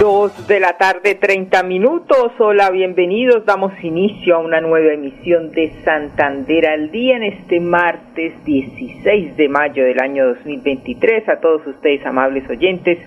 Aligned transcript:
Dos 0.00 0.46
de 0.46 0.60
la 0.60 0.76
tarde, 0.76 1.14
30 1.14 1.62
minutos. 1.62 2.32
Hola, 2.38 2.68
bienvenidos. 2.70 3.46
Damos 3.46 3.72
inicio 3.82 4.36
a 4.36 4.40
una 4.40 4.60
nueva 4.60 4.92
emisión 4.92 5.52
de 5.52 5.72
Santander 5.84 6.66
al 6.66 6.90
día 6.90 7.16
en 7.16 7.22
este 7.22 7.60
martes 7.60 8.34
16 8.44 9.38
de 9.38 9.48
mayo 9.48 9.84
del 9.84 9.98
año 9.98 10.26
2023. 10.26 11.26
A 11.30 11.40
todos 11.40 11.66
ustedes, 11.66 12.04
amables 12.04 12.46
oyentes, 12.50 12.98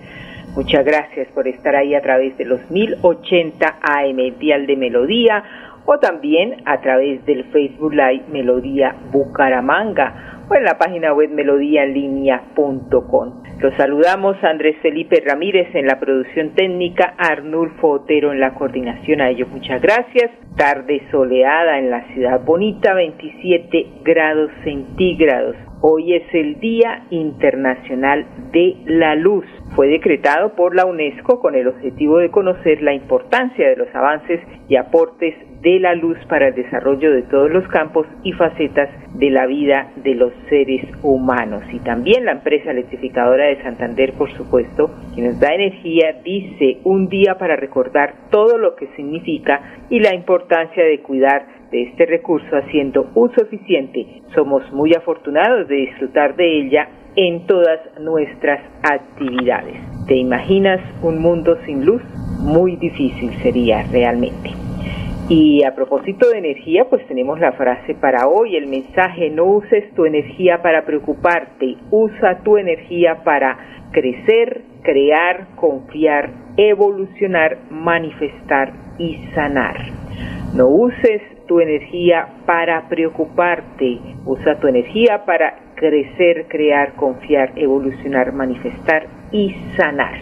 muchas 0.56 0.84
gracias 0.84 1.28
por 1.28 1.46
estar 1.46 1.76
ahí 1.76 1.94
a 1.94 2.02
través 2.02 2.36
de 2.36 2.44
los 2.44 2.68
1080 2.68 3.78
AM 3.80 4.38
Dial 4.40 4.66
de 4.66 4.76
Melodía 4.76 5.44
o 5.84 5.98
también 5.98 6.62
a 6.64 6.80
través 6.80 7.24
del 7.24 7.44
Facebook 7.52 7.92
Live 7.92 8.24
Melodía 8.32 8.96
Bucaramanga 9.12 10.39
o 10.50 10.54
en 10.56 10.64
la 10.64 10.78
página 10.78 11.12
web 11.12 11.30
melodíaenlínea.com. 11.30 13.42
Los 13.60 13.72
saludamos 13.76 14.42
Andrés 14.42 14.76
Felipe 14.82 15.22
Ramírez 15.24 15.72
en 15.74 15.86
la 15.86 16.00
producción 16.00 16.54
técnica, 16.54 17.14
Arnulfo 17.16 17.90
Otero 17.90 18.32
en 18.32 18.40
la 18.40 18.54
coordinación. 18.54 19.20
A 19.20 19.30
ellos 19.30 19.46
muchas 19.48 19.80
gracias. 19.80 20.32
Tarde 20.56 21.02
soleada 21.10 21.78
en 21.78 21.90
la 21.90 22.02
ciudad 22.12 22.44
bonita, 22.44 22.94
27 22.94 23.86
grados 24.02 24.50
centígrados. 24.64 25.54
Hoy 25.82 26.12
es 26.12 26.34
el 26.34 26.60
Día 26.60 27.06
Internacional 27.08 28.26
de 28.52 28.76
la 28.84 29.14
Luz. 29.14 29.46
Fue 29.74 29.88
decretado 29.88 30.54
por 30.54 30.74
la 30.74 30.84
UNESCO 30.84 31.40
con 31.40 31.54
el 31.54 31.68
objetivo 31.68 32.18
de 32.18 32.30
conocer 32.30 32.82
la 32.82 32.92
importancia 32.92 33.66
de 33.66 33.76
los 33.76 33.88
avances 33.94 34.40
y 34.68 34.76
aportes 34.76 35.34
de 35.62 35.80
la 35.80 35.94
luz 35.94 36.18
para 36.28 36.48
el 36.48 36.54
desarrollo 36.54 37.12
de 37.12 37.22
todos 37.22 37.50
los 37.50 37.66
campos 37.68 38.06
y 38.22 38.32
facetas 38.32 38.90
de 39.14 39.30
la 39.30 39.46
vida 39.46 39.90
de 39.96 40.14
los 40.14 40.32
seres 40.50 40.86
humanos. 41.02 41.62
Y 41.72 41.78
también 41.78 42.26
la 42.26 42.32
empresa 42.32 42.72
electrificadora 42.72 43.46
de 43.46 43.62
Santander, 43.62 44.12
por 44.12 44.30
supuesto, 44.32 44.90
que 45.14 45.22
nos 45.22 45.40
da 45.40 45.54
energía, 45.54 46.20
dice 46.22 46.78
un 46.84 47.08
día 47.08 47.38
para 47.38 47.56
recordar 47.56 48.14
todo 48.30 48.58
lo 48.58 48.76
que 48.76 48.88
significa 48.96 49.60
y 49.88 50.00
la 50.00 50.14
importancia 50.14 50.84
de 50.84 51.00
cuidar 51.00 51.59
de 51.70 51.82
este 51.82 52.06
recurso 52.06 52.56
haciendo 52.56 53.10
uso 53.14 53.42
eficiente. 53.42 54.22
Somos 54.34 54.62
muy 54.72 54.94
afortunados 54.94 55.68
de 55.68 55.76
disfrutar 55.76 56.36
de 56.36 56.60
ella 56.60 56.88
en 57.16 57.46
todas 57.46 57.80
nuestras 58.00 58.60
actividades. 58.82 59.76
¿Te 60.06 60.16
imaginas 60.16 60.80
un 61.02 61.18
mundo 61.18 61.56
sin 61.66 61.84
luz? 61.84 62.02
Muy 62.40 62.76
difícil 62.76 63.32
sería 63.42 63.84
realmente. 63.90 64.50
Y 65.28 65.62
a 65.62 65.76
propósito 65.76 66.28
de 66.28 66.38
energía, 66.38 66.86
pues 66.90 67.06
tenemos 67.06 67.38
la 67.38 67.52
frase 67.52 67.94
para 67.94 68.26
hoy, 68.26 68.56
el 68.56 68.66
mensaje, 68.66 69.30
no 69.30 69.44
uses 69.44 69.94
tu 69.94 70.04
energía 70.04 70.60
para 70.60 70.84
preocuparte, 70.84 71.76
usa 71.92 72.40
tu 72.42 72.56
energía 72.56 73.22
para 73.22 73.56
crecer, 73.92 74.62
crear, 74.82 75.46
confiar, 75.54 76.30
evolucionar, 76.56 77.58
manifestar 77.70 78.72
y 78.98 79.18
sanar. 79.34 79.76
No 80.56 80.66
uses 80.66 81.22
tu 81.50 81.58
energía 81.58 82.28
para 82.46 82.88
preocuparte, 82.88 83.98
usa 84.24 84.60
tu 84.60 84.68
energía 84.68 85.24
para 85.24 85.56
crecer, 85.74 86.46
crear, 86.46 86.92
confiar, 86.92 87.50
evolucionar, 87.56 88.32
manifestar 88.32 89.08
y 89.32 89.56
sanar. 89.76 90.20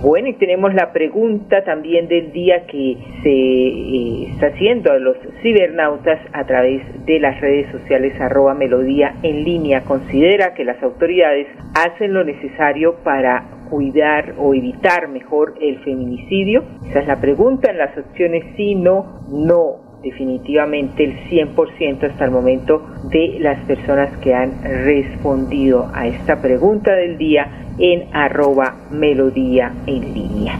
Bueno, 0.00 0.28
y 0.28 0.34
tenemos 0.34 0.72
la 0.72 0.92
pregunta 0.92 1.64
también 1.64 2.06
del 2.06 2.30
día 2.30 2.66
que 2.68 2.96
se 3.24 3.30
eh, 3.30 4.30
está 4.30 4.46
haciendo 4.46 4.92
a 4.92 5.00
los 5.00 5.16
cibernautas 5.42 6.20
a 6.32 6.46
través 6.46 6.82
de 7.04 7.18
las 7.18 7.40
redes 7.40 7.68
sociales 7.72 8.12
arroba 8.20 8.54
melodía 8.54 9.16
en 9.24 9.42
línea. 9.42 9.80
¿Considera 9.80 10.54
que 10.54 10.64
las 10.64 10.80
autoridades 10.84 11.48
hacen 11.74 12.14
lo 12.14 12.22
necesario 12.22 12.94
para 13.02 13.42
cuidar 13.68 14.34
o 14.38 14.54
evitar 14.54 15.08
mejor 15.08 15.54
el 15.60 15.80
feminicidio? 15.80 16.62
Esa 16.90 17.00
es 17.00 17.08
la 17.08 17.20
pregunta 17.20 17.72
en 17.72 17.78
las 17.78 17.98
opciones 17.98 18.44
sí, 18.56 18.76
no, 18.76 19.20
no 19.28 19.89
definitivamente 20.02 21.04
el 21.04 21.16
100% 21.30 22.10
hasta 22.10 22.24
el 22.24 22.30
momento 22.30 22.86
de 23.10 23.38
las 23.40 23.58
personas 23.64 24.16
que 24.18 24.34
han 24.34 24.62
respondido 24.62 25.90
a 25.92 26.06
esta 26.06 26.40
pregunta 26.40 26.94
del 26.94 27.18
día 27.18 27.66
en 27.78 28.04
arroba 28.12 28.76
melodía 28.90 29.72
en 29.86 30.14
línea. 30.14 30.58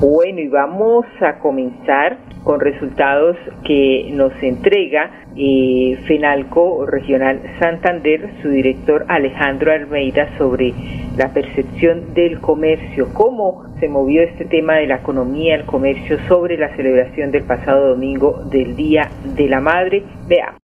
Bueno, 0.00 0.40
y 0.40 0.48
vamos 0.48 1.06
a 1.20 1.38
comenzar 1.38 2.18
con 2.44 2.60
resultados 2.60 3.36
que 3.64 4.10
nos 4.12 4.32
entrega 4.42 5.25
eh, 5.36 5.98
FENALCO 6.06 6.86
Regional 6.86 7.40
Santander, 7.58 8.30
su 8.42 8.48
director 8.48 9.04
Alejandro 9.08 9.72
Almeida, 9.72 10.36
sobre 10.38 10.72
la 11.16 11.32
percepción 11.32 12.14
del 12.14 12.40
comercio, 12.40 13.08
cómo 13.12 13.64
se 13.80 13.88
movió 13.88 14.22
este 14.22 14.44
tema 14.44 14.76
de 14.76 14.86
la 14.86 14.96
economía, 14.96 15.54
el 15.54 15.64
comercio, 15.64 16.18
sobre 16.28 16.56
la 16.56 16.74
celebración 16.76 17.30
del 17.30 17.44
pasado 17.44 17.88
domingo 17.88 18.42
del 18.50 18.76
Día 18.76 19.10
de 19.36 19.48
la 19.48 19.60
Madre. 19.60 20.02
Veamos. 20.28 20.65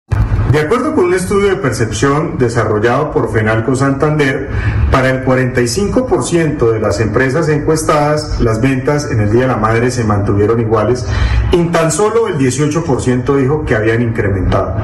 De 0.51 0.61
acuerdo 0.61 0.95
con 0.95 1.05
un 1.05 1.13
estudio 1.13 1.49
de 1.49 1.55
percepción 1.57 2.37
desarrollado 2.37 3.11
por 3.11 3.31
Fenalco 3.31 3.75
Santander, 3.75 4.49
para 4.91 5.09
el 5.09 5.25
45% 5.25 6.71
de 6.71 6.79
las 6.79 6.99
empresas 7.01 7.49
encuestadas, 7.49 8.39
las 8.39 8.61
ventas 8.61 9.11
en 9.11 9.19
el 9.19 9.31
Día 9.31 9.41
de 9.41 9.47
la 9.47 9.57
Madre 9.57 9.91
se 9.91 10.03
mantuvieron 10.05 10.59
iguales 10.59 11.05
y 11.51 11.63
tan 11.65 11.91
solo 11.91 12.27
el 12.27 12.37
18% 12.37 13.35
dijo 13.35 13.65
que 13.65 13.75
habían 13.75 14.01
incrementado. 14.01 14.75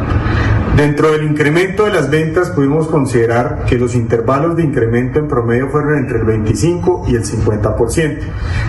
Dentro 0.76 1.12
del 1.12 1.24
incremento 1.24 1.84
de 1.86 1.92
las 1.92 2.10
ventas 2.10 2.50
pudimos 2.50 2.88
considerar 2.88 3.66
que 3.68 3.78
los 3.78 3.94
intervalos 3.94 4.56
de 4.56 4.64
incremento 4.64 5.20
en 5.20 5.28
promedio 5.28 5.70
fueron 5.70 5.98
entre 5.98 6.18
el 6.18 6.24
25 6.24 7.06
y 7.08 7.16
el 7.16 7.24
50%. 7.24 8.20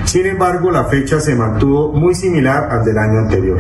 Sin 0.05 0.27
embargo, 0.27 0.71
la 0.71 0.85
fecha 0.85 1.21
se 1.21 1.35
mantuvo 1.35 1.93
muy 1.93 2.15
similar 2.15 2.69
al 2.71 2.85
del 2.85 2.99
año 2.99 3.21
anterior. 3.21 3.59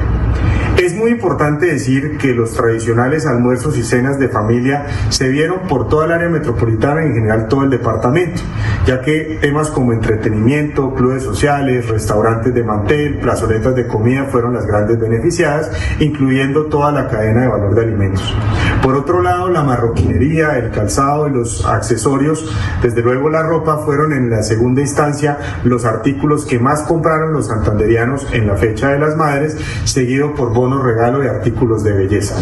Muy 1.02 1.10
importante 1.10 1.66
decir 1.66 2.16
que 2.16 2.32
los 2.32 2.52
tradicionales 2.52 3.26
almuerzos 3.26 3.76
y 3.76 3.82
cenas 3.82 4.20
de 4.20 4.28
familia 4.28 4.86
se 5.08 5.28
vieron 5.30 5.66
por 5.66 5.88
toda 5.88 6.06
el 6.06 6.12
área 6.12 6.28
metropolitana 6.28 7.02
y 7.02 7.08
en 7.08 7.14
general 7.14 7.48
todo 7.48 7.64
el 7.64 7.70
departamento, 7.70 8.40
ya 8.86 9.00
que 9.00 9.36
temas 9.40 9.66
como 9.70 9.92
entretenimiento, 9.92 10.94
clubes 10.94 11.24
sociales, 11.24 11.88
restaurantes 11.88 12.54
de 12.54 12.62
mantel, 12.62 13.18
plazoletas 13.18 13.74
de 13.74 13.88
comida 13.88 14.26
fueron 14.26 14.54
las 14.54 14.64
grandes 14.64 15.00
beneficiadas, 15.00 15.72
incluyendo 15.98 16.66
toda 16.66 16.92
la 16.92 17.08
cadena 17.08 17.40
de 17.40 17.48
valor 17.48 17.74
de 17.74 17.82
alimentos. 17.82 18.36
Por 18.80 18.94
otro 18.94 19.22
lado, 19.22 19.48
la 19.48 19.64
marroquinería, 19.64 20.56
el 20.56 20.70
calzado 20.70 21.26
y 21.26 21.32
los 21.32 21.66
accesorios, 21.66 22.48
desde 22.80 23.02
luego 23.02 23.28
la 23.28 23.42
ropa, 23.42 23.78
fueron 23.78 24.12
en 24.12 24.30
la 24.30 24.44
segunda 24.44 24.80
instancia 24.80 25.36
los 25.64 25.84
artículos 25.84 26.44
que 26.44 26.60
más 26.60 26.82
compraron 26.82 27.32
los 27.32 27.48
santanderianos 27.48 28.28
en 28.32 28.46
la 28.46 28.54
fecha 28.54 28.90
de 28.90 29.00
las 29.00 29.16
madres, 29.16 29.56
seguido 29.82 30.34
por 30.34 30.52
bonos 30.52 30.91
regalo 30.94 31.20
de 31.20 31.30
artículos 31.30 31.82
de 31.84 31.92
belleza. 31.92 32.36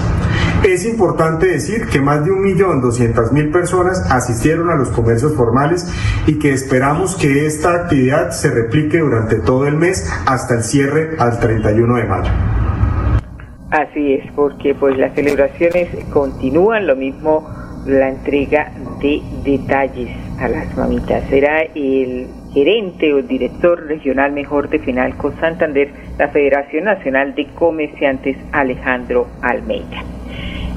Es 0.64 0.84
importante 0.84 1.46
decir 1.46 1.86
que 1.86 2.00
más 2.00 2.24
de 2.24 2.30
1.200.000 2.30 3.52
personas 3.52 4.10
asistieron 4.10 4.70
a 4.70 4.76
los 4.76 4.90
comercios 4.90 5.34
formales 5.34 5.90
y 6.26 6.38
que 6.38 6.52
esperamos 6.52 7.16
que 7.16 7.46
esta 7.46 7.74
actividad 7.74 8.30
se 8.30 8.50
replique 8.50 8.98
durante 8.98 9.36
todo 9.36 9.66
el 9.66 9.76
mes 9.76 10.10
hasta 10.26 10.54
el 10.54 10.62
cierre 10.62 11.16
al 11.18 11.40
31 11.40 11.96
de 11.96 12.04
mayo. 12.04 12.30
Así 13.70 14.14
es, 14.14 14.32
porque 14.34 14.74
pues 14.74 14.98
las 14.98 15.14
celebraciones 15.14 15.88
continúan, 16.12 16.86
lo 16.86 16.96
mismo 16.96 17.48
la 17.86 18.08
entrega 18.08 18.72
de 19.00 19.22
detalles 19.44 20.10
a 20.38 20.48
las 20.48 20.76
mamitas. 20.76 21.22
Era 21.30 21.62
el 21.62 22.26
gerente 22.52 23.12
o 23.12 23.22
director 23.22 23.86
regional 23.86 24.32
mejor 24.32 24.68
de 24.68 24.78
Finalco 24.78 25.32
Santander, 25.40 25.90
la 26.18 26.28
Federación 26.28 26.84
Nacional 26.84 27.34
de 27.34 27.46
Comerciantes 27.46 28.36
Alejandro 28.52 29.28
Almeida. 29.42 30.04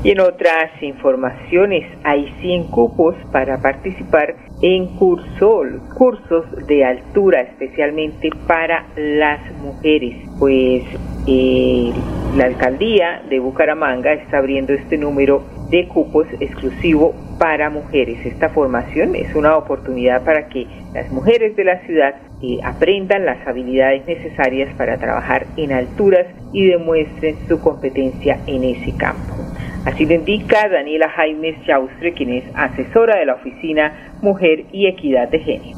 Y 0.04 0.12
en 0.12 0.20
otras 0.20 0.70
informaciones 0.82 1.86
hay 2.04 2.30
100 2.42 2.66
cupos 2.66 3.16
para 3.32 3.62
participar 3.62 4.36
en 4.62 4.88
Cursol, 4.98 5.82
cursos 5.96 6.46
de 6.68 6.84
altura 6.84 7.42
especialmente 7.42 8.30
para 8.46 8.86
las 8.98 9.40
mujeres. 9.62 10.18
Pues 10.40 10.84
la 12.36 12.46
alcaldía 12.46 13.22
de 13.30 13.40
Bucaramanga 13.40 14.12
está 14.12 14.40
abriendo 14.40 14.74
este 14.74 14.98
número 14.98 15.46
de 15.70 15.88
cupos 15.88 16.28
exclusivo 16.42 17.16
para 17.38 17.70
mujeres. 17.70 18.26
Esta 18.26 18.50
formación 18.50 19.16
es 19.16 19.34
una 19.36 19.58
oportunidad 19.58 20.24
para 20.24 20.48
que 20.50 20.68
las 20.94 21.12
mujeres 21.12 21.56
de 21.56 21.64
la 21.64 21.80
ciudad 21.86 22.16
eh, 22.42 22.60
aprendan 22.64 23.26
las 23.26 23.46
habilidades 23.48 24.06
necesarias 24.06 24.74
para 24.76 24.98
trabajar 24.98 25.46
en 25.58 25.72
alturas 25.72 26.28
y 26.52 26.66
demuestren 26.66 27.38
su 27.48 27.60
competencia 27.60 28.40
en 28.48 28.64
ese 28.64 28.96
campo. 28.98 29.34
Así 29.86 30.06
lo 30.06 30.14
indica 30.14 30.70
Daniela 30.70 31.10
Jaimes 31.10 31.58
Yaustre, 31.66 32.14
quien 32.14 32.30
es 32.30 32.44
asesora 32.56 33.18
de 33.18 33.26
la 33.26 33.36
Oficina 33.36 34.14
Mujer 34.22 34.66
y 34.72 34.88
Equidad 34.88 35.28
de 35.30 35.40
Género. 35.40 35.78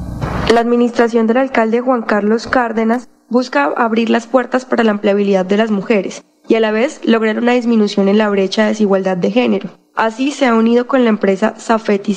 La 0.52 0.60
administración 0.60 1.26
del 1.26 1.38
alcalde 1.38 1.80
Juan 1.80 2.02
Carlos 2.02 2.46
Cárdenas 2.46 3.08
busca 3.28 3.64
abrir 3.76 4.10
las 4.10 4.28
puertas 4.28 4.64
para 4.64 4.84
la 4.84 4.92
empleabilidad 4.92 5.44
de 5.44 5.56
las 5.56 5.72
mujeres 5.72 6.24
y 6.48 6.54
a 6.54 6.60
la 6.60 6.70
vez 6.70 7.00
lograr 7.04 7.38
una 7.38 7.52
disminución 7.52 8.08
en 8.08 8.18
la 8.18 8.28
brecha 8.28 8.62
de 8.62 8.68
desigualdad 8.68 9.16
de 9.16 9.32
género. 9.32 9.70
Así 9.96 10.30
se 10.30 10.44
ha 10.44 10.54
unido 10.54 10.86
con 10.86 11.04
la 11.04 11.10
empresa 11.10 11.54
Safety 11.56 12.14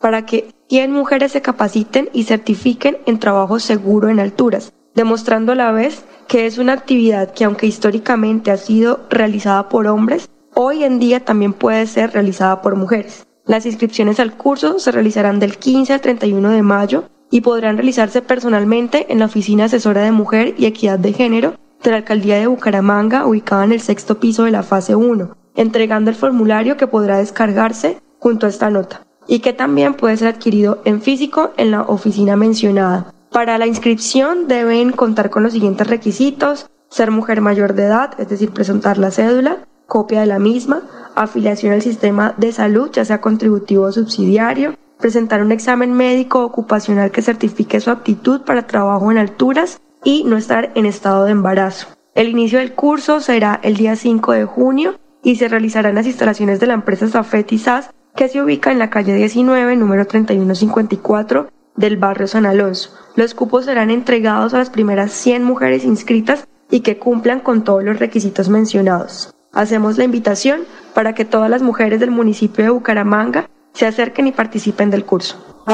para 0.00 0.24
que 0.24 0.54
100 0.70 0.90
mujeres 0.90 1.32
se 1.32 1.42
capaciten 1.42 2.08
y 2.14 2.24
certifiquen 2.24 2.96
en 3.04 3.18
trabajo 3.18 3.60
seguro 3.60 4.08
en 4.08 4.18
alturas, 4.20 4.72
demostrando 4.94 5.52
a 5.52 5.54
la 5.54 5.70
vez 5.70 6.02
que 6.28 6.46
es 6.46 6.56
una 6.56 6.72
actividad 6.72 7.34
que 7.34 7.44
aunque 7.44 7.66
históricamente 7.66 8.50
ha 8.50 8.56
sido 8.56 9.00
realizada 9.10 9.68
por 9.68 9.86
hombres, 9.86 10.30
hoy 10.54 10.82
en 10.82 10.98
día 10.98 11.22
también 11.22 11.52
puede 11.52 11.86
ser 11.86 12.12
realizada 12.12 12.62
por 12.62 12.74
mujeres. 12.74 13.26
Las 13.44 13.66
inscripciones 13.66 14.18
al 14.18 14.36
curso 14.38 14.78
se 14.78 14.90
realizarán 14.90 15.40
del 15.40 15.58
15 15.58 15.92
al 15.92 16.00
31 16.00 16.50
de 16.50 16.62
mayo 16.62 17.04
y 17.30 17.42
podrán 17.42 17.76
realizarse 17.76 18.22
personalmente 18.22 19.12
en 19.12 19.18
la 19.18 19.26
Oficina 19.26 19.64
Asesora 19.64 20.00
de 20.00 20.12
Mujer 20.12 20.54
y 20.56 20.64
Equidad 20.64 20.98
de 20.98 21.12
Género 21.12 21.54
de 21.82 21.90
la 21.90 21.98
Alcaldía 21.98 22.38
de 22.38 22.46
Bucaramanga, 22.46 23.26
ubicada 23.26 23.64
en 23.64 23.72
el 23.72 23.80
sexto 23.80 24.20
piso 24.20 24.44
de 24.44 24.52
la 24.52 24.62
fase 24.62 24.94
1, 24.94 25.36
entregando 25.60 26.08
el 26.10 26.16
formulario 26.16 26.78
que 26.78 26.86
podrá 26.86 27.18
descargarse 27.18 28.00
junto 28.18 28.46
a 28.46 28.48
esta 28.48 28.70
nota 28.70 29.02
y 29.26 29.40
que 29.40 29.52
también 29.52 29.92
puede 29.92 30.16
ser 30.16 30.28
adquirido 30.28 30.80
en 30.86 31.02
físico 31.02 31.50
en 31.58 31.70
la 31.70 31.82
oficina 31.82 32.34
mencionada. 32.34 33.12
Para 33.30 33.58
la 33.58 33.66
inscripción 33.66 34.48
deben 34.48 34.90
contar 34.92 35.28
con 35.28 35.42
los 35.42 35.52
siguientes 35.52 35.86
requisitos, 35.86 36.66
ser 36.88 37.10
mujer 37.10 37.42
mayor 37.42 37.74
de 37.74 37.84
edad, 37.84 38.18
es 38.18 38.30
decir, 38.30 38.50
presentar 38.50 38.96
la 38.96 39.10
cédula, 39.10 39.58
copia 39.86 40.20
de 40.20 40.26
la 40.26 40.38
misma, 40.38 40.82
afiliación 41.14 41.74
al 41.74 41.82
sistema 41.82 42.34
de 42.38 42.52
salud, 42.52 42.90
ya 42.90 43.04
sea 43.04 43.20
contributivo 43.20 43.84
o 43.84 43.92
subsidiario, 43.92 44.74
presentar 44.98 45.42
un 45.42 45.52
examen 45.52 45.92
médico 45.92 46.42
ocupacional 46.42 47.10
que 47.10 47.22
certifique 47.22 47.80
su 47.80 47.90
aptitud 47.90 48.40
para 48.42 48.66
trabajo 48.66 49.10
en 49.12 49.18
alturas 49.18 49.78
y 50.04 50.24
no 50.24 50.38
estar 50.38 50.72
en 50.74 50.86
estado 50.86 51.24
de 51.26 51.32
embarazo. 51.32 51.86
El 52.14 52.30
inicio 52.30 52.58
del 52.58 52.72
curso 52.72 53.20
será 53.20 53.60
el 53.62 53.76
día 53.76 53.94
5 53.94 54.32
de 54.32 54.44
junio 54.46 54.94
y 55.22 55.36
se 55.36 55.48
realizará 55.48 55.88
en 55.88 55.94
las 55.94 56.06
instalaciones 56.06 56.60
de 56.60 56.66
la 56.66 56.74
empresa 56.74 57.08
Safety 57.08 57.58
SAS 57.58 57.90
que 58.14 58.28
se 58.28 58.42
ubica 58.42 58.70
en 58.70 58.78
la 58.78 58.90
calle 58.90 59.14
19, 59.14 59.76
número 59.76 60.06
3154 60.06 61.48
del 61.76 61.96
barrio 61.96 62.26
San 62.26 62.46
Alonso. 62.46 62.90
Los 63.16 63.34
cupos 63.34 63.64
serán 63.64 63.90
entregados 63.90 64.54
a 64.54 64.58
las 64.58 64.70
primeras 64.70 65.12
100 65.12 65.44
mujeres 65.44 65.84
inscritas 65.84 66.46
y 66.70 66.80
que 66.80 66.98
cumplan 66.98 67.40
con 67.40 67.64
todos 67.64 67.82
los 67.82 67.98
requisitos 67.98 68.48
mencionados. 68.48 69.34
Hacemos 69.52 69.98
la 69.98 70.04
invitación 70.04 70.60
para 70.94 71.14
que 71.14 71.24
todas 71.24 71.50
las 71.50 71.62
mujeres 71.62 72.00
del 72.00 72.10
municipio 72.10 72.64
de 72.64 72.70
Bucaramanga 72.70 73.48
se 73.72 73.86
acerquen 73.86 74.26
y 74.28 74.32
participen 74.32 74.90
del 74.90 75.04
curso. 75.04 75.64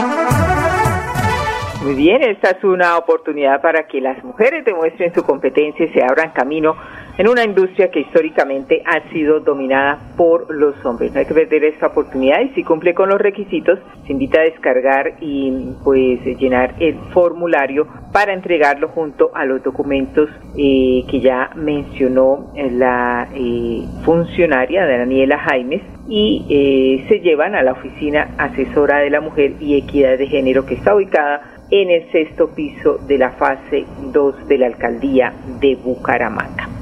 Muy 1.82 1.94
bien, 1.94 2.22
esta 2.22 2.50
es 2.50 2.64
una 2.64 2.96
oportunidad 2.96 3.60
para 3.60 3.87
que 3.87 4.00
las 4.00 4.22
mujeres 4.25 4.64
demuestren 4.64 5.14
su 5.14 5.22
competencia 5.22 5.87
y 5.87 5.93
se 5.93 6.02
abran 6.02 6.32
camino 6.32 6.75
en 7.18 7.28
una 7.28 7.44
industria 7.44 7.90
que 7.90 8.00
históricamente 8.00 8.82
ha 8.84 9.08
sido 9.10 9.40
dominada 9.40 9.98
por 10.16 10.54
los 10.54 10.74
hombres. 10.84 11.12
No 11.12 11.20
hay 11.20 11.26
que 11.26 11.34
perder 11.34 11.64
esta 11.64 11.88
oportunidad 11.88 12.40
y 12.40 12.50
si 12.50 12.62
cumple 12.62 12.94
con 12.94 13.08
los 13.08 13.20
requisitos, 13.20 13.78
se 14.06 14.12
invita 14.12 14.40
a 14.40 14.44
descargar 14.44 15.14
y 15.20 15.74
pues 15.82 16.20
llenar 16.38 16.74
el 16.78 16.96
formulario 17.12 17.86
para 18.12 18.32
entregarlo 18.32 18.88
junto 18.88 19.30
a 19.34 19.44
los 19.44 19.62
documentos 19.62 20.28
eh, 20.56 21.04
que 21.10 21.20
ya 21.20 21.50
mencionó 21.54 22.52
la 22.54 23.28
eh, 23.34 23.84
funcionaria 24.04 24.86
Daniela 24.86 25.38
Jaimes 25.38 25.82
y 26.08 26.44
eh, 26.48 27.04
se 27.08 27.20
llevan 27.20 27.54
a 27.54 27.62
la 27.62 27.72
oficina 27.72 28.34
asesora 28.38 28.98
de 28.98 29.10
la 29.10 29.20
mujer 29.20 29.54
y 29.60 29.76
equidad 29.76 30.19
de 30.19 30.26
género 30.26 30.66
que 30.66 30.74
está 30.74 30.94
ubicada 30.94 31.42
en 31.70 31.90
el 31.90 32.10
sexto 32.12 32.54
piso 32.54 32.98
de 33.08 33.19
la 33.19 33.30
fase 33.32 33.84
2 34.12 34.46
de 34.46 34.58
la 34.58 34.66
alcaldía 34.66 35.32
de 35.60 35.74
Bucaramanga. 35.74 36.75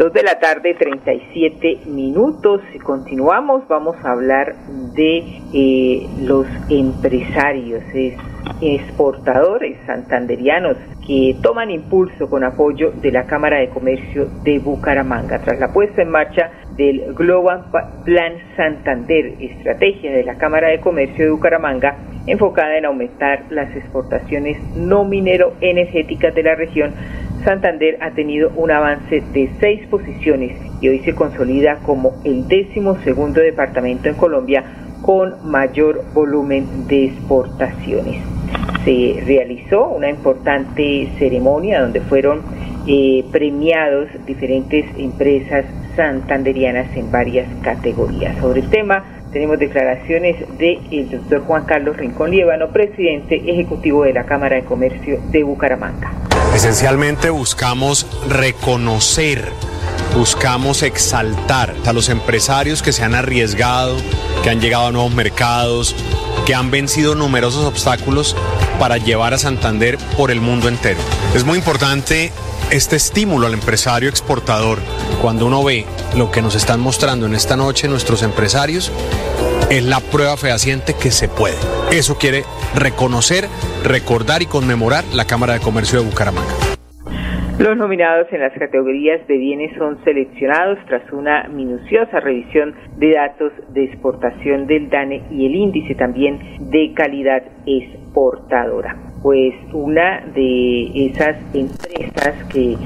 Dos 0.00 0.14
de 0.14 0.22
la 0.22 0.38
tarde, 0.38 0.72
37 0.72 1.80
minutos. 1.84 2.62
continuamos, 2.82 3.68
vamos 3.68 3.96
a 4.02 4.12
hablar 4.12 4.54
de 4.94 5.18
eh, 5.52 6.06
los 6.22 6.46
empresarios, 6.70 7.82
exportadores 8.62 9.76
santanderianos 9.84 10.78
que 11.06 11.36
toman 11.42 11.70
impulso 11.70 12.30
con 12.30 12.44
apoyo 12.44 12.92
de 12.92 13.12
la 13.12 13.26
Cámara 13.26 13.58
de 13.58 13.68
Comercio 13.68 14.26
de 14.42 14.58
Bucaramanga. 14.58 15.38
Tras 15.40 15.60
la 15.60 15.70
puesta 15.70 16.00
en 16.00 16.08
marcha 16.08 16.50
del 16.78 17.12
Global 17.12 17.66
Plan 18.06 18.32
Santander, 18.56 19.34
estrategia 19.38 20.12
de 20.12 20.24
la 20.24 20.38
Cámara 20.38 20.68
de 20.68 20.80
Comercio 20.80 21.26
de 21.26 21.30
Bucaramanga, 21.30 21.98
enfocada 22.26 22.78
en 22.78 22.86
aumentar 22.86 23.44
las 23.50 23.76
exportaciones 23.76 24.56
no 24.76 25.04
minero 25.04 25.52
energéticas 25.60 26.34
de 26.34 26.42
la 26.42 26.54
región, 26.54 26.94
Santander 27.44 27.98
ha 28.00 28.10
tenido 28.10 28.50
un 28.56 28.70
avance 28.70 29.22
de 29.32 29.50
seis 29.60 29.86
posiciones 29.88 30.56
y 30.80 30.88
hoy 30.88 31.00
se 31.00 31.14
consolida 31.14 31.76
como 31.84 32.12
el 32.24 32.46
décimo 32.48 32.96
segundo 33.04 33.40
departamento 33.40 34.08
en 34.08 34.14
Colombia 34.14 34.64
con 35.02 35.50
mayor 35.50 36.04
volumen 36.12 36.86
de 36.86 37.06
exportaciones. 37.06 38.22
Se 38.84 39.22
realizó 39.26 39.88
una 39.88 40.10
importante 40.10 41.08
ceremonia 41.18 41.80
donde 41.80 42.00
fueron 42.00 42.42
eh, 42.86 43.24
premiados 43.30 44.08
diferentes 44.26 44.86
empresas 44.96 45.64
santanderianas 45.96 46.94
en 46.96 47.10
varias 47.10 47.48
categorías. 47.62 48.38
Sobre 48.38 48.60
el 48.60 48.70
tema 48.70 49.04
tenemos 49.32 49.58
declaraciones 49.58 50.36
del 50.58 51.10
doctor 51.10 51.40
Juan 51.42 51.64
Carlos 51.64 51.96
Rincón 51.96 52.30
Liévano, 52.30 52.68
presidente 52.68 53.36
ejecutivo 53.36 54.04
de 54.04 54.12
la 54.12 54.24
Cámara 54.24 54.56
de 54.56 54.64
Comercio 54.64 55.20
de 55.30 55.42
Bucaramanga. 55.44 56.29
Esencialmente 56.60 57.30
buscamos 57.30 58.06
reconocer, 58.28 59.50
buscamos 60.14 60.82
exaltar 60.82 61.74
a 61.86 61.94
los 61.94 62.10
empresarios 62.10 62.82
que 62.82 62.92
se 62.92 63.02
han 63.02 63.14
arriesgado, 63.14 63.96
que 64.42 64.50
han 64.50 64.60
llegado 64.60 64.88
a 64.88 64.92
nuevos 64.92 65.14
mercados, 65.14 65.96
que 66.44 66.54
han 66.54 66.70
vencido 66.70 67.14
numerosos 67.14 67.64
obstáculos 67.64 68.36
para 68.78 68.98
llevar 68.98 69.32
a 69.32 69.38
Santander 69.38 69.96
por 70.18 70.30
el 70.30 70.42
mundo 70.42 70.68
entero. 70.68 71.00
Es 71.34 71.44
muy 71.44 71.56
importante 71.56 72.30
este 72.70 72.96
estímulo 72.96 73.46
al 73.46 73.54
empresario 73.54 74.10
exportador, 74.10 74.80
cuando 75.22 75.46
uno 75.46 75.64
ve 75.64 75.86
lo 76.14 76.30
que 76.30 76.42
nos 76.42 76.56
están 76.56 76.78
mostrando 76.78 77.24
en 77.24 77.34
esta 77.34 77.56
noche 77.56 77.88
nuestros 77.88 78.22
empresarios, 78.22 78.92
es 79.70 79.84
la 79.84 80.00
prueba 80.00 80.36
fehaciente 80.36 80.94
que 81.00 81.10
se 81.10 81.28
puede. 81.28 81.56
Eso 81.92 82.18
quiere 82.18 82.42
reconocer, 82.74 83.44
recordar 83.84 84.42
y 84.42 84.46
conmemorar 84.46 85.04
la 85.14 85.24
Cámara 85.24 85.54
de 85.54 85.60
Comercio 85.60 86.00
de 86.00 86.06
Bucaramanga. 86.06 86.54
Los 87.60 87.76
nominados 87.76 88.26
en 88.32 88.40
las 88.40 88.54
categorías 88.54 89.26
de 89.28 89.36
bienes 89.36 89.76
son 89.76 90.02
seleccionados 90.02 90.78
tras 90.86 91.02
una 91.12 91.46
minuciosa 91.48 92.18
revisión 92.18 92.74
de 92.96 93.12
datos 93.12 93.52
de 93.74 93.84
exportación 93.84 94.66
del 94.66 94.88
DANE 94.88 95.22
y 95.30 95.44
el 95.44 95.54
índice 95.54 95.94
también 95.94 96.40
de 96.70 96.94
calidad 96.94 97.42
exportadora. 98.10 98.96
Pues 99.22 99.54
una 99.72 100.20
de 100.34 101.06
esas 101.06 101.36
empresas 101.54 102.34
que 102.50 102.76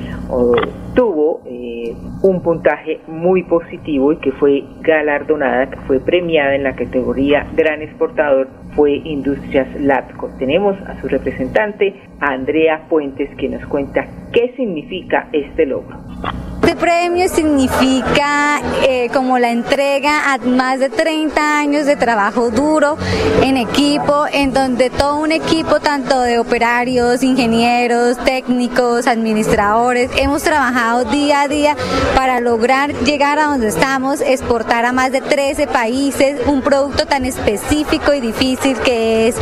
tuvo 0.95 1.43
eh, 1.47 1.95
un 2.23 2.43
puntaje 2.43 3.01
muy 3.07 3.45
positivo 3.45 4.13
y 4.13 4.17
que 4.17 4.33
fue 4.33 4.65
galardonada, 4.81 5.71
que 5.71 5.77
fue 5.87 6.01
premiada 6.01 6.55
en 6.55 6.65
la 6.65 6.75
categoría 6.75 7.47
Gran 7.57 7.83
Exportador, 7.83 8.49
fue 8.75 8.97
Industrias 9.05 9.69
Latco. 9.81 10.31
Tenemos 10.39 10.77
a 10.83 11.01
su 11.01 11.09
representante, 11.09 11.95
Andrea 12.21 12.87
Puentes, 12.89 13.31
que 13.37 13.49
nos 13.49 13.65
cuenta 13.67 14.07
qué 14.33 14.53
significa 14.57 15.29
este 15.33 15.67
logro. 15.67 15.97
Premio 16.77 17.29
significa 17.29 18.61
eh, 18.87 19.09
como 19.13 19.39
la 19.39 19.51
entrega 19.51 20.33
a 20.33 20.39
más 20.39 20.81
de 20.81 20.89
30 20.89 21.59
años 21.59 21.87
de 21.87 21.97
trabajo 21.97 22.51
duro 22.51 22.97
en 23.43 23.57
equipo, 23.57 24.27
en 24.33 24.53
donde 24.53 24.91
todo 24.91 25.17
un 25.17 25.33
equipo, 25.33 25.81
tanto 25.81 26.21
de 26.21 26.39
operarios, 26.39 27.23
ingenieros, 27.23 28.19
técnicos, 28.25 29.07
administradores, 29.07 30.11
hemos 30.17 30.43
trabajado 30.43 31.05
día 31.05 31.43
a 31.43 31.49
día 31.49 31.77
para 32.15 32.41
lograr 32.41 32.93
llegar 33.05 33.39
a 33.39 33.47
donde 33.47 33.69
estamos, 33.69 34.21
exportar 34.21 34.85
a 34.85 34.93
más 34.93 35.13
de 35.13 35.21
13 35.21 35.67
países 35.67 36.41
un 36.47 36.63
producto 36.63 37.07
tan 37.07 37.25
específico 37.25 38.13
y 38.13 38.21
difícil 38.21 38.77
que 38.79 39.29
es 39.29 39.37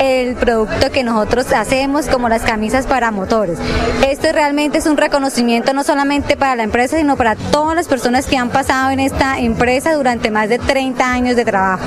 el 0.00 0.34
producto 0.34 0.90
que 0.90 1.02
nosotros 1.02 1.52
hacemos 1.52 2.06
como 2.06 2.28
las 2.28 2.42
camisas 2.42 2.86
para 2.86 3.10
motores. 3.10 3.58
Esto 4.06 4.28
realmente 4.32 4.78
es 4.78 4.86
un 4.86 4.96
reconocimiento 4.96 5.72
no 5.72 5.84
solamente 5.84 6.36
para 6.36 6.56
la 6.56 6.62
empresa, 6.66 6.98
sino 6.98 7.16
para 7.16 7.34
todas 7.34 7.74
las 7.74 7.88
personas 7.88 8.26
que 8.26 8.36
han 8.36 8.50
pasado 8.50 8.90
en 8.90 9.00
esta 9.00 9.38
empresa 9.38 9.94
durante 9.94 10.30
más 10.30 10.48
de 10.48 10.58
30 10.58 11.10
años 11.10 11.36
de 11.36 11.44
trabajo. 11.44 11.84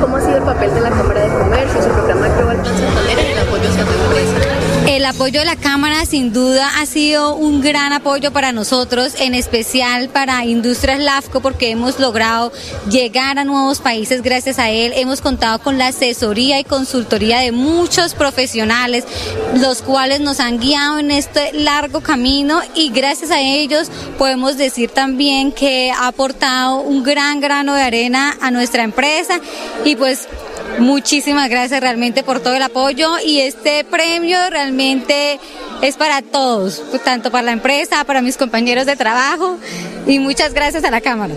¿Cómo 0.00 0.16
ha 0.16 0.20
sido 0.20 0.36
el 0.36 0.42
papel 0.44 0.72
de 0.74 0.80
la 0.80 0.90
Cámara 0.90 1.20
de 1.20 1.28
Comercio, 1.28 1.82
su 1.82 1.88
programa 1.88 2.28
Global 2.28 2.58
en 3.10 3.33
el 4.96 5.06
apoyo 5.06 5.40
de 5.40 5.46
la 5.46 5.56
Cámara 5.56 6.06
sin 6.06 6.32
duda 6.32 6.70
ha 6.78 6.86
sido 6.86 7.34
un 7.34 7.60
gran 7.60 7.92
apoyo 7.92 8.32
para 8.32 8.52
nosotros, 8.52 9.14
en 9.18 9.34
especial 9.34 10.08
para 10.08 10.44
Industrias 10.44 11.00
LAFCO, 11.00 11.40
porque 11.40 11.70
hemos 11.70 11.98
logrado 11.98 12.52
llegar 12.88 13.40
a 13.40 13.44
nuevos 13.44 13.80
países 13.80 14.22
gracias 14.22 14.60
a 14.60 14.70
él. 14.70 14.92
Hemos 14.94 15.20
contado 15.20 15.58
con 15.58 15.78
la 15.78 15.88
asesoría 15.88 16.60
y 16.60 16.64
consultoría 16.64 17.40
de 17.40 17.50
muchos 17.50 18.14
profesionales, 18.14 19.04
los 19.56 19.82
cuales 19.82 20.20
nos 20.20 20.38
han 20.38 20.60
guiado 20.60 21.00
en 21.00 21.10
este 21.10 21.52
largo 21.52 22.00
camino 22.00 22.60
y 22.76 22.90
gracias 22.90 23.32
a 23.32 23.40
ellos 23.40 23.90
podemos 24.16 24.56
decir 24.56 24.90
también 24.90 25.50
que 25.50 25.90
ha 25.90 26.06
aportado 26.06 26.76
un 26.76 27.02
gran 27.02 27.40
grano 27.40 27.74
de 27.74 27.82
arena 27.82 28.36
a 28.40 28.52
nuestra 28.52 28.84
empresa 28.84 29.40
y 29.84 29.96
pues 29.96 30.28
Muchísimas 30.78 31.48
gracias 31.48 31.80
realmente 31.80 32.22
por 32.22 32.40
todo 32.40 32.54
el 32.54 32.62
apoyo 32.62 33.08
y 33.24 33.40
este 33.40 33.84
premio 33.84 34.36
realmente 34.50 35.38
es 35.82 35.96
para 35.96 36.20
todos, 36.22 36.82
tanto 37.04 37.30
para 37.30 37.44
la 37.44 37.52
empresa, 37.52 38.04
para 38.04 38.22
mis 38.22 38.36
compañeros 38.36 38.86
de 38.86 38.96
trabajo 38.96 39.56
y 40.06 40.18
muchas 40.18 40.52
gracias 40.52 40.84
a 40.84 40.90
la 40.90 41.00
Cámara. 41.00 41.34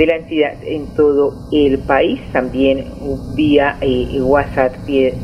de 0.00 0.06
la 0.06 0.16
entidad 0.16 0.54
en 0.64 0.86
todo 0.94 1.34
el 1.52 1.78
país. 1.80 2.18
También 2.32 2.86
vía 3.34 3.76
eh, 3.82 4.18
WhatsApp 4.22 4.74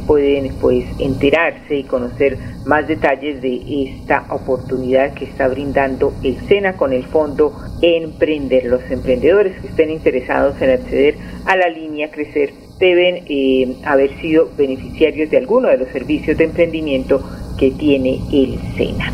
pueden 0.06 0.54
pues 0.61 0.85
enterarse 0.99 1.76
y 1.76 1.85
conocer 1.85 2.37
más 2.66 2.87
detalles 2.87 3.40
de 3.40 3.85
esta 3.85 4.26
oportunidad 4.28 5.14
que 5.14 5.25
está 5.25 5.49
brindando 5.49 6.12
el 6.23 6.37
SENA 6.47 6.75
con 6.75 6.92
el 6.92 7.04
fondo 7.04 7.54
Emprender. 7.80 8.66
Los 8.66 8.83
emprendedores 8.90 9.59
que 9.62 9.68
estén 9.68 9.88
interesados 9.88 10.61
en 10.61 10.71
acceder 10.71 11.16
a 11.47 11.56
la 11.56 11.71
línea 11.71 12.11
Crecer 12.11 12.52
deben 12.78 13.25
eh, 13.30 13.76
haber 13.83 14.11
sido 14.21 14.50
beneficiarios 14.59 15.30
de 15.30 15.38
alguno 15.38 15.68
de 15.68 15.78
los 15.78 15.88
servicios 15.88 16.37
de 16.37 16.45
emprendimiento 16.45 17.23
que 17.59 17.71
tiene 17.71 18.21
el 18.30 18.59
SENA. 18.76 19.11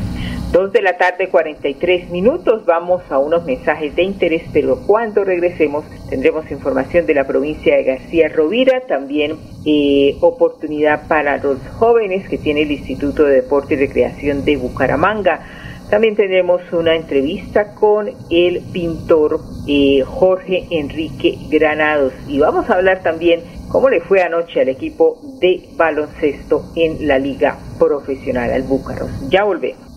Dos 0.52 0.70
de 0.70 0.82
la 0.82 0.98
tarde, 0.98 1.30
43 1.30 2.10
minutos. 2.10 2.66
Vamos 2.66 3.00
a 3.08 3.18
unos 3.18 3.46
mensajes 3.46 3.96
de 3.96 4.02
interés, 4.02 4.42
pero 4.52 4.80
cuando 4.86 5.24
regresemos 5.24 5.82
tendremos 6.10 6.50
información 6.50 7.06
de 7.06 7.14
la 7.14 7.26
provincia 7.26 7.74
de 7.74 7.84
García 7.84 8.28
Rovira, 8.28 8.82
también 8.86 9.38
eh, 9.64 10.14
oportunidad 10.20 11.08
para 11.08 11.38
los 11.38 11.56
jóvenes 11.78 12.28
que 12.28 12.36
tiene 12.36 12.64
el 12.64 12.70
Instituto 12.70 13.24
de 13.24 13.36
Deporte 13.36 13.74
y 13.74 13.76
Recreación 13.78 14.44
de 14.44 14.58
Bucaramanga. 14.58 15.40
También 15.88 16.16
tendremos 16.16 16.60
una 16.70 16.96
entrevista 16.96 17.74
con 17.74 18.10
el 18.30 18.60
pintor 18.74 19.40
eh, 19.66 20.02
Jorge 20.02 20.66
Enrique 20.70 21.38
Granados 21.48 22.12
y 22.28 22.40
vamos 22.40 22.68
a 22.68 22.74
hablar 22.74 23.02
también 23.02 23.40
cómo 23.70 23.88
le 23.88 24.02
fue 24.02 24.20
anoche 24.20 24.60
al 24.60 24.68
equipo 24.68 25.18
de 25.40 25.70
baloncesto 25.76 26.62
en 26.76 27.08
la 27.08 27.18
liga 27.18 27.56
profesional 27.78 28.52
al 28.52 28.64
Búcaros. 28.64 29.08
Ya 29.30 29.44
volvemos. 29.44 29.91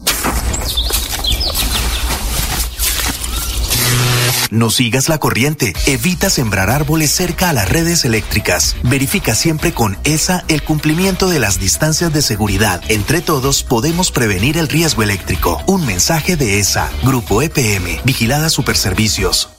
No 4.52 4.70
sigas 4.70 5.10
la 5.10 5.18
corriente. 5.18 5.74
Evita 5.86 6.30
sembrar 6.30 6.70
árboles 6.70 7.12
cerca 7.12 7.50
a 7.50 7.54
las 7.54 7.70
redes 7.70 8.06
eléctricas. 8.06 8.76
Verifica 8.84 9.36
siempre 9.36 9.74
con 9.74 9.98
ESA 10.04 10.44
el 10.48 10.64
cumplimiento 10.64 11.30
de 11.30 11.40
las 11.40 11.60
distancias 11.60 12.14
de 12.14 12.22
seguridad. 12.22 12.82
Entre 12.90 13.22
todos 13.22 13.64
podemos 13.64 14.12
prevenir 14.12 14.58
el 14.58 14.68
riesgo 14.68 15.04
eléctrico. 15.04 15.62
Un 15.66 15.86
mensaje 15.86 16.36
de 16.36 16.60
ESA, 16.60 16.90
Grupo 17.04 17.42
EPM, 17.42 18.02
Vigilada 18.04 18.50
Superservicios. 18.50 19.50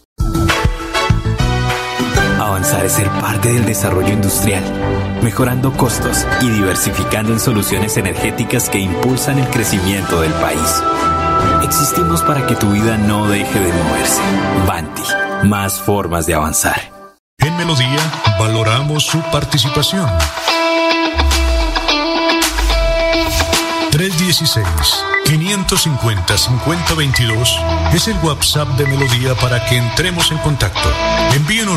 Avanzar 2.40 2.86
es 2.86 2.92
ser 2.92 3.10
parte 3.20 3.52
del 3.52 3.66
desarrollo 3.66 4.12
industrial, 4.12 4.62
mejorando 5.22 5.76
costos 5.76 6.26
y 6.40 6.48
diversificando 6.48 7.32
en 7.32 7.40
soluciones 7.40 7.96
energéticas 7.96 8.70
que 8.70 8.78
impulsan 8.78 9.38
el 9.38 9.48
crecimiento 9.48 10.20
del 10.20 10.32
país. 10.34 10.82
Existimos 11.62 12.22
para 12.22 12.46
que 12.46 12.54
tu 12.54 12.70
vida 12.70 12.96
no 12.96 13.28
deje 13.28 13.60
de 13.60 13.72
moverse. 13.72 14.20
Banti, 14.66 15.02
más 15.44 15.80
formas 15.80 16.26
de 16.26 16.34
avanzar. 16.34 16.92
En 17.38 17.56
Melodía 17.56 18.00
valoramos 18.38 19.04
su 19.04 19.20
participación. 19.30 20.08
316 23.90 25.06
550-5022 25.26 27.92
es 27.92 28.06
el 28.06 28.16
WhatsApp 28.22 28.68
de 28.76 28.86
Melodía 28.86 29.34
para 29.34 29.66
que 29.66 29.76
entremos 29.76 30.30
en 30.30 30.38
contacto. 30.38 30.88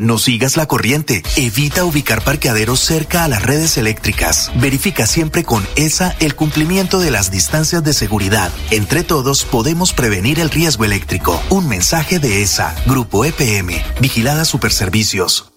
No 0.00 0.16
sigas 0.16 0.56
la 0.56 0.64
corriente. 0.64 1.22
Evita 1.36 1.84
ubicar 1.84 2.24
parqueaderos 2.24 2.80
cerca 2.80 3.24
a 3.24 3.28
las 3.28 3.42
redes 3.42 3.76
eléctricas. 3.76 4.50
Verifica 4.54 5.04
siempre 5.04 5.44
con 5.44 5.62
ESA 5.76 6.16
el 6.20 6.34
cumplimiento 6.34 7.00
de 7.00 7.10
las 7.10 7.30
distancias 7.30 7.84
de 7.84 7.92
seguridad. 7.92 8.50
Entre 8.70 9.04
todos 9.04 9.44
podemos 9.44 9.92
prevenir 9.92 10.40
el 10.40 10.48
riesgo 10.48 10.86
eléctrico. 10.86 11.38
Un 11.50 11.68
mensaje 11.68 12.18
de 12.18 12.40
ESA, 12.40 12.74
Grupo 12.86 13.26
EPM, 13.26 13.74
Vigilada 14.00 14.46
Superservicios. 14.46 15.52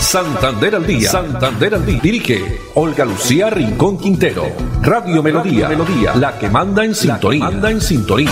Santander 0.00 0.74
al 0.74 0.86
día. 0.86 1.10
Santander 1.10 1.76
al 1.76 1.86
día. 1.86 2.00
Dirige 2.02 2.60
Olga 2.74 3.06
Lucía 3.06 3.48
Rincón 3.48 3.96
Quintero. 3.96 4.44
Radio 4.82 5.22
Melodía. 5.22 5.66
Melodía. 5.70 6.14
La 6.14 6.38
que 6.38 6.50
manda 6.50 6.84
en 6.84 6.94
sintonía. 6.94 7.44
Manda 7.44 7.70
en 7.70 7.80
sintonía. 7.80 8.30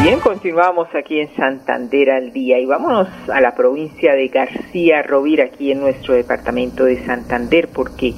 Bien, 0.00 0.20
continuamos 0.20 0.88
aquí 0.94 1.18
en 1.18 1.34
Santander 1.34 2.10
al 2.10 2.32
día 2.32 2.60
y 2.60 2.66
vámonos 2.66 3.08
a 3.28 3.40
la 3.40 3.56
provincia 3.56 4.14
de 4.14 4.28
García 4.28 5.02
Rovira, 5.02 5.46
aquí 5.46 5.72
en 5.72 5.80
nuestro 5.80 6.14
departamento 6.14 6.84
de 6.84 7.04
Santander, 7.04 7.68
porque 7.68 8.14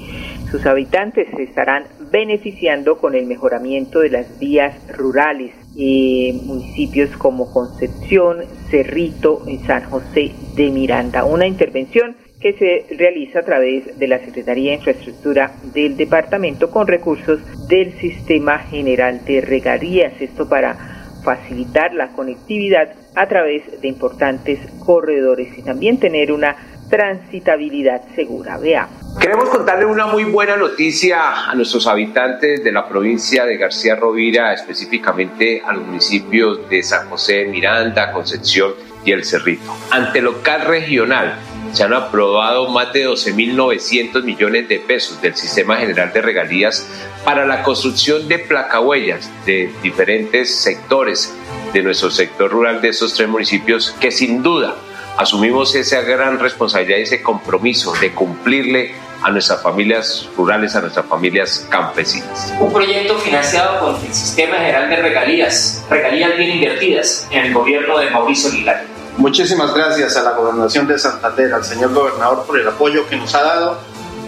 sus 0.51 0.67
habitantes 0.67 1.29
se 1.35 1.45
estarán 1.45 1.85
beneficiando 2.13 2.99
con 2.99 3.15
el 3.15 3.25
mejoramiento 3.25 4.01
de 4.01 4.11
las 4.11 4.39
vías 4.39 4.75
rurales. 4.95 5.55
Eh, 5.79 6.39
municipios 6.45 7.17
como 7.17 7.51
Concepción, 7.51 8.41
Cerrito 8.71 9.43
y 9.47 9.59
San 9.59 9.85
José 9.85 10.33
de 10.57 10.71
Miranda. 10.71 11.25
Una 11.25 11.47
intervención 11.47 12.17
que 12.41 12.55
se 12.55 12.97
realiza 12.97 13.39
a 13.39 13.43
través 13.43 13.99
de 13.99 14.09
la 14.09 14.19
Secretaría 14.19 14.73
de 14.73 14.79
Infraestructura 14.79 15.53
del 15.73 15.97
departamento 15.97 16.71
con 16.71 16.87
recursos 16.87 17.41
del 17.69 17.93
Sistema 18.01 18.59
General 18.59 19.25
de 19.25 19.41
Regarías. 19.41 20.21
Esto 20.21 20.49
para 20.49 20.90
facilitar 21.37 21.95
la 21.95 22.09
conectividad 22.09 22.89
a 23.15 23.29
través 23.29 23.81
de 23.81 23.87
importantes 23.87 24.59
corredores 24.85 25.57
y 25.57 25.63
también 25.63 26.01
tener 26.01 26.33
una 26.33 26.57
transitabilidad 26.89 28.03
segura. 28.17 28.59
Veamos. 28.59 29.17
Queremos 29.21 29.49
contarle 29.49 29.85
una 29.87 30.07
muy 30.07 30.25
buena 30.25 30.57
noticia 30.57 31.49
a 31.49 31.55
nuestros 31.55 31.87
habitantes 31.87 32.65
de 32.65 32.73
la 32.73 32.89
provincia 32.89 33.45
de 33.45 33.57
García 33.57 33.95
Rovira, 33.95 34.53
específicamente 34.53 35.63
a 35.65 35.73
los 35.73 35.87
municipios 35.87 36.69
de 36.69 36.83
San 36.83 37.09
José, 37.09 37.45
Miranda, 37.45 38.11
Concepción 38.11 38.73
y 39.05 39.13
El 39.13 39.25
Cerrito. 39.25 39.73
Ante 39.93 40.21
local 40.21 40.63
regional 40.67 41.37
se 41.73 41.85
han 41.85 41.93
aprobado 41.93 42.69
más 42.69 42.93
de 42.93 43.07
12.900 43.09 44.23
millones 44.23 44.69
de 44.69 44.79
pesos 44.79 45.21
del 45.21 45.35
Sistema 45.37 45.77
General 45.77 46.13
de 46.13 46.21
Regalías 46.21 46.89
para 47.25 47.47
la 47.47 47.63
construcción 47.63 48.29
de 48.29 48.39
placahuellas 48.39 49.31
de 49.47 49.73
diferentes 49.83 50.55
sectores 50.55 51.35
de 51.73 51.83
nuestro 51.83 52.11
sector 52.11 52.51
rural 52.51 52.81
de 52.81 52.89
esos 52.89 53.15
tres 53.15 53.29
municipios 53.29 53.95
que 54.01 54.11
sin 54.11 54.43
duda 54.43 54.77
asumimos 55.17 55.75
esa 55.75 56.01
gran 56.01 56.39
responsabilidad 56.39 56.99
y 56.99 57.03
ese 57.03 57.23
compromiso 57.23 57.93
de 58.01 58.13
cumplirle 58.13 58.95
a 59.23 59.31
nuestras 59.31 59.63
familias 59.63 60.29
rurales, 60.37 60.75
a 60.75 60.81
nuestras 60.81 61.07
familias 61.07 61.67
campesinas. 61.69 62.55
Un 62.59 62.73
proyecto 62.73 63.19
financiado 63.19 63.81
con 63.81 64.05
el 64.05 64.15
Sistema 64.15 64.57
General 64.57 64.89
de 64.89 64.97
Regalías, 64.97 65.85
regalías 65.91 66.37
bien 66.39 66.53
invertidas 66.53 67.29
en 67.31 67.47
el 67.47 67.53
gobierno 67.53 67.99
de 67.99 68.11
Mauricio 68.11 68.51
Aguilar. 68.51 69.00
Muchísimas 69.21 69.75
gracias 69.75 70.17
a 70.17 70.23
la 70.23 70.31
Gobernación 70.31 70.87
de 70.87 70.99
Santander, 70.99 71.53
al 71.53 71.63
señor 71.63 71.93
gobernador 71.93 72.47
por 72.47 72.59
el 72.59 72.67
apoyo 72.67 73.07
que 73.07 73.17
nos 73.17 73.35
ha 73.35 73.43
dado 73.43 73.79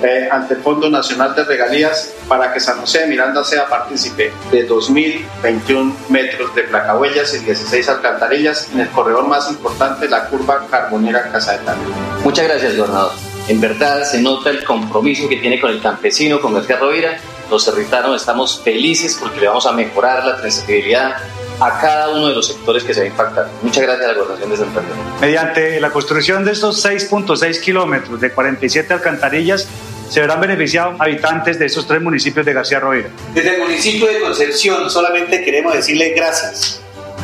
eh, 0.03 0.29
ante 0.31 0.53
el 0.53 0.61
Fondo 0.61 0.91
Nacional 0.91 1.35
de 1.35 1.45
Regalías 1.45 2.13
para 2.29 2.53
que 2.53 2.61
San 2.61 2.79
José 2.79 2.99
de 2.99 3.07
Miranda 3.07 3.43
sea 3.43 3.67
partícipe 3.71 4.31
de 4.51 4.69
2.021 4.69 5.95
metros 6.11 6.55
de 6.55 6.65
placahuellas 6.65 7.33
y 7.33 7.39
16 7.39 7.89
alcantarillas 7.89 8.69
en 8.75 8.81
el 8.81 8.91
corredor 8.91 9.27
más 9.27 9.51
importante, 9.51 10.11
la 10.11 10.27
curva 10.27 10.67
carbonera 10.71 11.33
Casa 11.33 11.53
de 11.53 11.65
Tano. 11.65 11.81
Muchas 12.23 12.47
gracias, 12.47 12.77
gobernador. 12.77 13.13
En 13.49 13.63
verdad 13.63 14.05
se 14.05 14.21
nota 14.21 14.51
el 14.51 14.63
compromiso 14.63 15.27
que 15.27 15.37
tiene 15.37 15.59
con 15.59 15.71
el 15.71 15.81
campesino, 15.81 16.39
con 16.39 16.53
García 16.53 16.77
Rovira. 16.77 17.17
Los 17.51 17.65
cerritanos 17.65 18.21
estamos 18.21 18.61
felices 18.63 19.17
porque 19.19 19.41
le 19.41 19.49
vamos 19.49 19.65
a 19.65 19.73
mejorar 19.73 20.23
la 20.27 20.37
transitabilidad 20.37 21.17
a 21.67 21.81
cada 21.81 22.11
uno 22.11 22.29
de 22.29 22.35
los 22.35 22.47
sectores 22.47 22.83
que 22.83 22.93
se 22.93 23.01
va 23.01 23.07
a 23.07 23.09
impactar. 23.09 23.49
Muchas 23.63 23.83
gracias 23.85 24.05
a 24.05 24.13
la 24.13 24.19
Gobernación 24.19 24.51
de 24.51 24.57
Santander. 24.57 24.93
Mediante 25.21 25.81
la 25.81 25.91
construcción 25.91 26.45
de 26.45 26.53
estos 26.53 26.85
6.6 26.85 27.61
kilómetros 27.61 28.21
de 28.21 28.33
47 28.33 28.93
alcantarillas, 28.93 29.69
se 30.09 30.21
verán 30.21 30.41
beneficiados 30.41 31.01
habitantes 31.01 31.59
de 31.59 31.67
estos 31.67 31.87
tres 31.87 32.03
municipios 32.03 32.45
de 32.45 32.53
García 32.53 32.81
Rovira. 32.81 33.09
Desde 33.33 33.55
el 33.55 33.63
municipio 33.63 34.09
de 34.09 34.21
Concepción 34.21 34.91
solamente 34.91 35.43
queremos 35.43 35.73
decirle 35.73 36.11
gracias, 36.11 36.81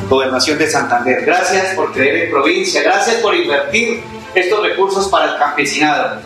Gobernación 0.09 0.57
de 0.57 0.71
Santander. 0.71 1.25
Gracias 1.25 1.75
por 1.75 1.93
creer 1.93 2.25
en 2.25 2.31
provincia, 2.31 2.83
gracias 2.83 3.17
por 3.17 3.35
invertir 3.35 4.03
estos 4.35 4.63
recursos 4.63 5.09
para 5.09 5.33
el 5.33 5.39
campesinado. 5.39 6.21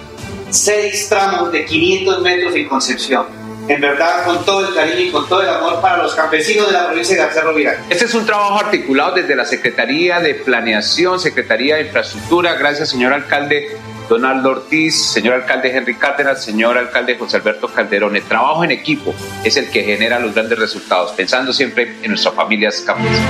Seis 0.50 1.08
tramos 1.08 1.50
de 1.50 1.64
500 1.64 2.20
metros 2.20 2.54
en 2.54 2.68
Concepción 2.68 3.41
en 3.68 3.80
verdad 3.80 4.24
con 4.24 4.44
todo 4.44 4.68
el 4.68 4.74
cariño 4.74 5.00
y 5.00 5.10
con 5.10 5.28
todo 5.28 5.42
el 5.42 5.48
amor 5.48 5.80
para 5.80 6.02
los 6.02 6.14
campesinos 6.14 6.66
de 6.66 6.72
la 6.72 6.86
provincia 6.86 7.16
de 7.16 7.22
García 7.22 7.42
Rovira. 7.42 7.78
Este 7.88 8.04
es 8.06 8.14
un 8.14 8.26
trabajo 8.26 8.58
articulado 8.58 9.14
desde 9.14 9.36
la 9.36 9.44
Secretaría 9.44 10.20
de 10.20 10.34
Planeación, 10.34 11.20
Secretaría 11.20 11.76
de 11.76 11.82
Infraestructura. 11.82 12.54
Gracias, 12.54 12.90
señor 12.90 13.12
alcalde 13.12 13.76
Donaldo 14.08 14.50
Ortiz, 14.50 15.12
señor 15.12 15.34
alcalde 15.34 15.74
Henry 15.74 15.94
Cárdenas, 15.94 16.44
señor 16.44 16.76
alcalde 16.76 17.16
José 17.16 17.36
Alberto 17.36 17.68
Calderón. 17.68 18.16
El 18.16 18.22
trabajo 18.24 18.64
en 18.64 18.72
equipo 18.72 19.14
es 19.44 19.56
el 19.56 19.70
que 19.70 19.84
genera 19.84 20.18
los 20.18 20.34
grandes 20.34 20.58
resultados, 20.58 21.12
pensando 21.12 21.52
siempre 21.52 21.96
en 22.02 22.10
nuestras 22.10 22.34
familias 22.34 22.82
campesinas. 22.84 23.22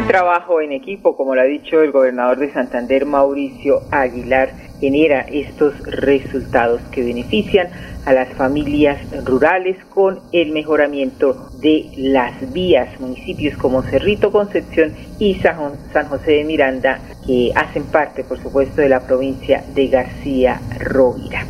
El 0.00 0.06
trabajo 0.06 0.62
en 0.62 0.72
equipo, 0.72 1.14
como 1.14 1.34
lo 1.34 1.42
ha 1.42 1.44
dicho 1.44 1.82
el 1.82 1.92
gobernador 1.92 2.38
de 2.38 2.50
Santander, 2.50 3.04
Mauricio 3.04 3.82
Aguilar, 3.90 4.50
genera 4.80 5.26
estos 5.30 5.78
resultados 5.80 6.80
que 6.90 7.04
benefician 7.04 7.68
a 8.06 8.14
las 8.14 8.30
familias 8.30 8.98
rurales 9.26 9.76
con 9.90 10.20
el 10.32 10.52
mejoramiento 10.52 11.50
de 11.60 11.90
las 11.98 12.50
vías, 12.50 12.98
municipios 12.98 13.58
como 13.58 13.82
Cerrito, 13.82 14.32
Concepción 14.32 14.94
y 15.18 15.34
San 15.34 16.08
José 16.08 16.30
de 16.32 16.44
Miranda, 16.44 16.98
que 17.26 17.52
hacen 17.54 17.84
parte, 17.84 18.24
por 18.24 18.38
supuesto, 18.38 18.80
de 18.80 18.88
la 18.88 19.00
provincia 19.00 19.62
de 19.74 19.88
García 19.88 20.62
Rovira. 20.78 21.44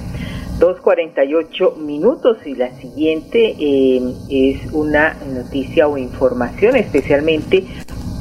2.48 0.59 1.77
minutos 1.77 2.37
y 2.45 2.55
la 2.55 2.71
siguiente 2.81 3.55
eh, 3.59 4.13
es 4.29 4.73
una 4.73 5.17
noticia 5.33 5.89
o 5.89 5.97
información 5.97 6.77
especialmente 6.77 7.65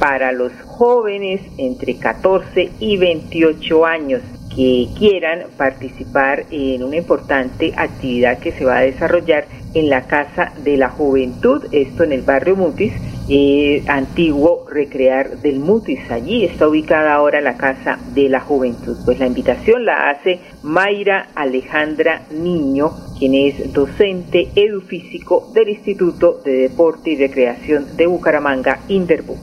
para 0.00 0.32
los 0.32 0.52
jóvenes 0.66 1.42
entre 1.58 1.96
14 1.98 2.70
y 2.80 2.96
28 2.96 3.86
años 3.86 4.22
que 4.56 4.88
quieran 4.98 5.44
participar 5.56 6.44
en 6.50 6.82
una 6.82 6.96
importante 6.96 7.72
actividad 7.76 8.38
que 8.38 8.50
se 8.50 8.64
va 8.64 8.78
a 8.78 8.82
desarrollar 8.82 9.44
en 9.74 9.88
la 9.88 10.02
Casa 10.08 10.52
de 10.64 10.76
la 10.76 10.88
Juventud, 10.88 11.66
esto 11.70 12.02
en 12.02 12.12
el 12.12 12.22
barrio 12.22 12.56
Mutis, 12.56 12.92
eh, 13.28 13.84
antiguo 13.86 14.66
Recrear 14.68 15.38
del 15.38 15.60
Mutis. 15.60 16.10
Allí 16.10 16.44
está 16.44 16.66
ubicada 16.66 17.14
ahora 17.14 17.40
la 17.40 17.56
Casa 17.56 17.98
de 18.12 18.28
la 18.28 18.40
Juventud. 18.40 18.96
Pues 19.04 19.20
la 19.20 19.26
invitación 19.26 19.84
la 19.84 20.10
hace 20.10 20.40
Mayra 20.64 21.28
Alejandra 21.36 22.22
Niño, 22.32 22.90
quien 23.18 23.34
es 23.34 23.72
docente 23.72 24.48
edufísico 24.56 25.48
del 25.54 25.68
Instituto 25.68 26.40
de 26.44 26.52
Deporte 26.52 27.10
y 27.10 27.16
Recreación 27.16 27.96
de 27.96 28.06
Bucaramanga, 28.06 28.80
Interbu 28.88 29.36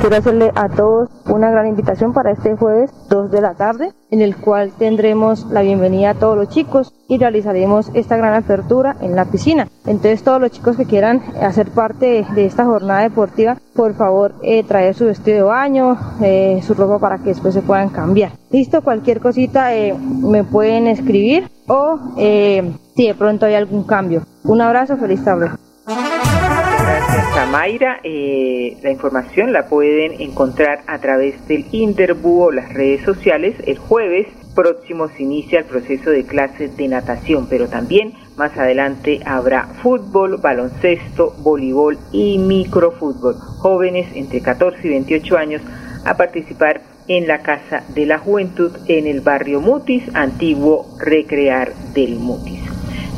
quiero 0.00 0.16
hacerle 0.16 0.52
a 0.54 0.68
todos 0.68 1.08
una 1.26 1.50
gran 1.50 1.66
invitación 1.66 2.12
para 2.12 2.30
este 2.30 2.56
jueves 2.56 2.90
2 3.08 3.30
de 3.30 3.40
la 3.40 3.54
tarde, 3.54 3.92
en 4.10 4.22
el 4.22 4.36
cual 4.36 4.72
tendremos 4.78 5.46
la 5.50 5.62
bienvenida 5.62 6.10
a 6.10 6.14
todos 6.14 6.36
los 6.36 6.48
chicos 6.48 6.92
y 7.08 7.18
realizaremos 7.18 7.90
esta 7.94 8.16
gran 8.16 8.34
apertura 8.34 8.96
en 9.00 9.16
la 9.16 9.24
piscina. 9.26 9.68
Entonces 9.86 10.22
todos 10.22 10.40
los 10.40 10.50
chicos 10.50 10.76
que 10.76 10.86
quieran 10.86 11.22
hacer 11.40 11.70
parte 11.70 12.26
de 12.34 12.46
esta 12.46 12.64
jornada 12.64 13.00
deportiva, 13.00 13.56
por 13.74 13.94
favor 13.94 14.34
eh, 14.42 14.62
traer 14.64 14.94
su 14.94 15.06
vestido 15.06 15.36
de 15.36 15.42
baño, 15.42 15.98
eh, 16.22 16.60
su 16.66 16.74
ropa 16.74 16.98
para 16.98 17.18
que 17.18 17.30
después 17.30 17.54
se 17.54 17.62
puedan 17.62 17.88
cambiar. 17.88 18.32
Listo, 18.50 18.82
cualquier 18.82 19.20
cosita 19.20 19.74
eh, 19.74 19.94
me 19.94 20.44
pueden 20.44 20.86
escribir 20.86 21.50
o 21.66 21.98
si 22.16 23.06
de 23.06 23.14
pronto 23.18 23.46
hay 23.46 23.54
algún 23.54 23.84
cambio. 23.84 24.22
Un 24.44 24.60
abrazo, 24.60 24.96
feliz 24.96 25.24
tarde. 25.24 25.50
Mayra. 27.50 28.00
Eh, 28.02 28.76
la 28.82 28.90
información 28.90 29.52
la 29.52 29.66
pueden 29.66 30.20
encontrar 30.20 30.82
a 30.86 30.98
través 30.98 31.46
del 31.46 31.66
Interbúo 31.72 32.46
o 32.46 32.52
las 32.52 32.72
redes 32.72 33.04
sociales. 33.04 33.54
El 33.66 33.78
jueves 33.78 34.26
próximo 34.54 35.08
se 35.08 35.22
inicia 35.22 35.60
el 35.60 35.64
proceso 35.64 36.10
de 36.10 36.24
clases 36.24 36.76
de 36.76 36.88
natación, 36.88 37.46
pero 37.48 37.68
también 37.68 38.14
más 38.36 38.56
adelante 38.56 39.20
habrá 39.24 39.66
fútbol, 39.82 40.38
baloncesto, 40.38 41.34
voleibol 41.38 41.98
y 42.12 42.38
microfútbol. 42.38 43.34
Jóvenes 43.34 44.08
entre 44.14 44.40
14 44.40 44.86
y 44.86 44.90
28 44.90 45.36
años 45.36 45.62
a 46.04 46.16
participar 46.16 46.82
en 47.06 47.26
la 47.26 47.42
Casa 47.42 47.84
de 47.94 48.06
la 48.06 48.18
Juventud 48.18 48.72
en 48.88 49.06
el 49.06 49.20
barrio 49.20 49.60
Mutis, 49.60 50.02
antiguo 50.14 50.96
Recrear 50.98 51.72
del 51.94 52.16
Mutis. 52.16 52.63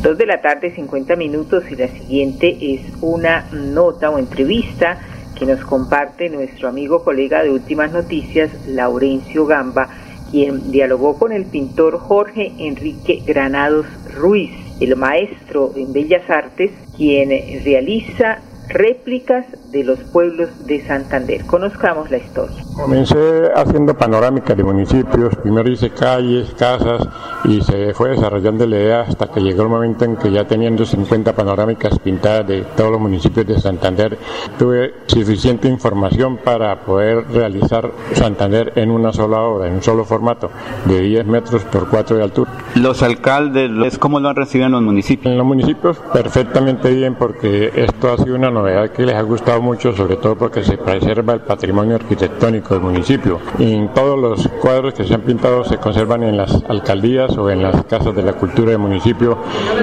Dos 0.07 0.19
de 0.19 0.27
la 0.27 0.41
tarde, 0.41 0.71
50 0.71 1.17
minutos, 1.17 1.65
y 1.69 1.75
la 1.75 1.89
siguiente 1.89 2.57
es 2.61 2.81
una 3.01 3.45
nota 3.51 4.09
o 4.09 4.21
entrevista 4.21 5.01
que 5.37 5.47
nos 5.47 5.65
comparte 5.65 6.31
nuestro 6.31 6.69
amigo 6.69 7.03
colega 7.03 7.43
de 7.43 7.51
Últimas 7.51 7.91
Noticias, 7.91 8.53
Laurencio 8.69 9.47
Gamba, 9.47 9.89
quien 10.31 10.71
dialogó 10.71 11.19
con 11.19 11.33
el 11.33 11.47
pintor 11.47 11.99
Jorge 11.99 12.53
Enrique 12.57 13.21
Granados 13.27 13.87
Ruiz, 14.15 14.53
el 14.81 14.95
maestro 14.95 15.73
en 15.75 15.93
Bellas 15.93 16.31
Artes, 16.31 16.71
quien 16.97 17.31
realiza 17.65 18.39
réplicas 18.69 19.45
de 19.71 19.85
los 19.85 19.99
pueblos 19.99 20.49
de 20.67 20.85
Santander. 20.87 21.45
Conozcamos 21.47 22.11
la 22.11 22.19
historia. 22.19 22.57
Comencé 22.75 23.51
haciendo 23.55 23.95
panorámicas 23.95 24.57
de 24.57 24.63
municipios, 24.63 25.35
primero 25.37 25.71
hice 25.71 25.91
calles, 25.91 26.55
casas 26.59 27.09
y 27.45 27.61
se 27.63 27.95
fue 27.95 28.11
desarrollando 28.11 28.67
la 28.67 28.77
idea 28.77 29.01
hasta 29.03 29.29
que 29.29 29.41
llegó 29.41 29.63
el 29.63 29.69
momento 29.69 30.05
en 30.05 30.17
que 30.17 30.31
ya 30.31 30.47
teniendo 30.47 30.85
50 30.85 31.35
panorámicas 31.35 31.99
pintadas 31.99 32.47
de 32.47 32.63
todos 32.77 32.93
los 32.93 33.01
municipios 33.01 33.47
de 33.47 33.59
Santander, 33.59 34.19
tuve 34.59 34.95
suficiente 35.07 35.69
información 35.69 36.37
para 36.39 36.81
poder 36.81 37.27
realizar 37.29 37.91
Santander 38.13 38.73
en 38.77 38.91
una 38.91 39.13
sola 39.13 39.41
obra, 39.41 39.69
en 39.69 39.75
un 39.75 39.83
solo 39.83 40.05
formato, 40.05 40.51
de 40.85 41.01
10 41.01 41.27
metros 41.27 41.65
por 41.65 41.89
4 41.89 42.17
de 42.17 42.23
altura. 42.23 42.51
Los 42.75 43.03
alcaldes, 43.03 43.99
¿cómo 43.99 44.21
lo 44.21 44.29
han 44.29 44.37
recibido 44.37 44.67
en 44.67 44.73
los 44.73 44.83
municipios? 44.83 45.33
En 45.33 45.39
los 45.39 45.47
municipios 45.47 45.99
perfectamente 46.13 46.91
bien 46.91 47.15
porque 47.15 47.73
esto 47.75 48.13
ha 48.13 48.19
sido 48.19 48.37
una 48.37 48.51
novedad 48.51 48.91
que 48.91 49.05
les 49.05 49.15
ha 49.15 49.23
gustado 49.23 49.56
mucho, 49.61 49.95
sobre 49.95 50.17
todo 50.17 50.37
porque 50.37 50.63
se 50.63 50.79
preserva 50.79 51.35
el 51.35 51.41
patrimonio 51.41 51.97
arquitectónico 51.97 52.75
del 52.75 52.83
municipio. 52.83 53.41
Y 53.59 53.75
en 53.75 53.89
todos 53.89 54.19
los 54.19 54.49
cuadros 54.61 54.95
que 54.95 55.05
se 55.05 55.15
han 55.15 55.23
pintado 55.23 55.65
se 55.65 55.79
conservan 55.79 56.23
en 56.23 56.37
las 56.37 56.63
alcaldías 56.69 57.37
o 57.37 57.51
en 57.51 57.63
las 57.63 57.85
casas 57.85 58.15
de 58.15 58.23
la 58.23 58.33
cultura 58.35 58.71
del 58.71 58.79
municipio 58.79 59.39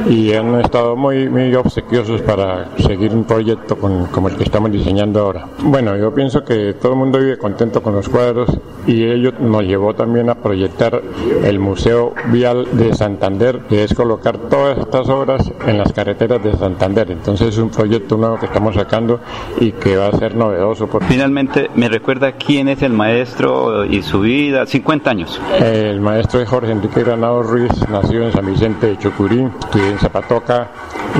y 0.09 0.33
han 0.33 0.59
estado 0.59 0.95
muy, 0.95 1.29
muy 1.29 1.53
obsequiosos 1.55 2.21
para 2.21 2.69
seguir 2.77 3.13
un 3.13 3.23
proyecto 3.23 3.77
como 3.77 4.27
el 4.27 4.35
que 4.35 4.43
estamos 4.43 4.71
diseñando 4.71 5.21
ahora. 5.21 5.45
Bueno, 5.63 5.95
yo 5.97 6.13
pienso 6.13 6.43
que 6.43 6.73
todo 6.73 6.93
el 6.93 6.99
mundo 6.99 7.19
vive 7.19 7.37
contento 7.37 7.81
con 7.81 7.93
los 7.93 8.09
cuadros 8.09 8.49
y 8.85 9.03
ello 9.03 9.31
nos 9.39 9.63
llevó 9.63 9.93
también 9.95 10.29
a 10.29 10.35
proyectar 10.35 11.01
el 11.43 11.59
Museo 11.59 12.13
Vial 12.31 12.67
de 12.73 12.93
Santander, 12.93 13.59
que 13.69 13.83
es 13.83 13.93
colocar 13.93 14.37
todas 14.37 14.77
estas 14.77 15.07
obras 15.09 15.51
en 15.65 15.77
las 15.77 15.93
carreteras 15.93 16.43
de 16.43 16.55
Santander. 16.55 17.11
Entonces 17.11 17.49
es 17.49 17.57
un 17.57 17.69
proyecto 17.69 18.17
nuevo 18.17 18.39
que 18.39 18.47
estamos 18.47 18.75
sacando 18.75 19.19
y 19.63 19.71
que 19.71 19.95
va 19.95 20.07
a 20.07 20.17
ser 20.17 20.35
novedoso. 20.35 20.89
Finalmente, 21.07 21.69
¿me 21.75 21.87
recuerda 21.87 22.33
quién 22.33 22.67
es 22.67 22.81
el 22.81 22.91
maestro 22.91 23.85
y 23.85 24.01
su 24.01 24.19
vida? 24.19 24.65
50 24.65 25.09
años. 25.09 25.41
El 25.59 26.01
maestro 26.01 26.41
es 26.41 26.49
Jorge 26.49 26.71
Enrique 26.71 27.03
Granado 27.03 27.43
Ruiz, 27.43 27.71
nacido 27.89 28.25
en 28.25 28.33
San 28.33 28.45
Vicente 28.45 28.87
de 28.87 28.97
Chocurí, 28.97 29.47
estudié 29.59 29.91
en 29.91 29.99
Zapatoca 29.99 30.69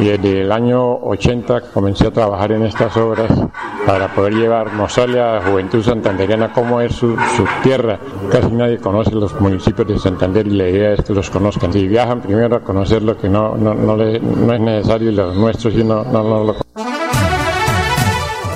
y 0.02 0.06
desde 0.06 0.42
el 0.42 0.52
año 0.52 0.96
80 0.96 1.72
comencé 1.74 2.08
a 2.08 2.12
trabajar 2.12 2.52
en 2.52 2.66
estas 2.66 2.98
obras 2.98 3.32
para 3.86 4.14
poder 4.14 4.34
llevar, 4.34 4.74
mostrarle 4.74 5.22
a 5.22 5.36
la 5.36 5.42
juventud 5.42 5.82
santanderiana 5.82 6.52
cómo 6.52 6.82
es 6.82 6.94
su, 6.96 7.16
tierra. 7.64 7.98
Casi 8.30 8.52
nadie 8.52 8.78
conoce 8.78 9.12
los 9.12 9.40
municipios 9.40 9.88
de 9.88 10.00
Santander 10.00 10.48
y 10.48 10.52
la 10.52 10.70
idea 10.70 10.94
es 10.94 11.04
que 11.04 11.14
los 11.14 11.30
conozcan. 11.30 11.72
Si 11.72 11.88
viajan 11.88 12.22
primero 12.22 12.58
a 12.58 12.60
conocer 12.60 13.04
lo 13.04 13.18
que 13.18 13.30
no, 13.30 13.56
no, 13.56 13.74
no, 13.74 14.02
es 14.04 14.22
necesario 14.22 15.12
y 15.12 15.16
los 15.16 15.36
nuestros 15.36 15.74
y 15.76 15.84
no, 15.84 16.04
no, 16.04 16.24
no 16.24 16.44
lo 16.44 16.93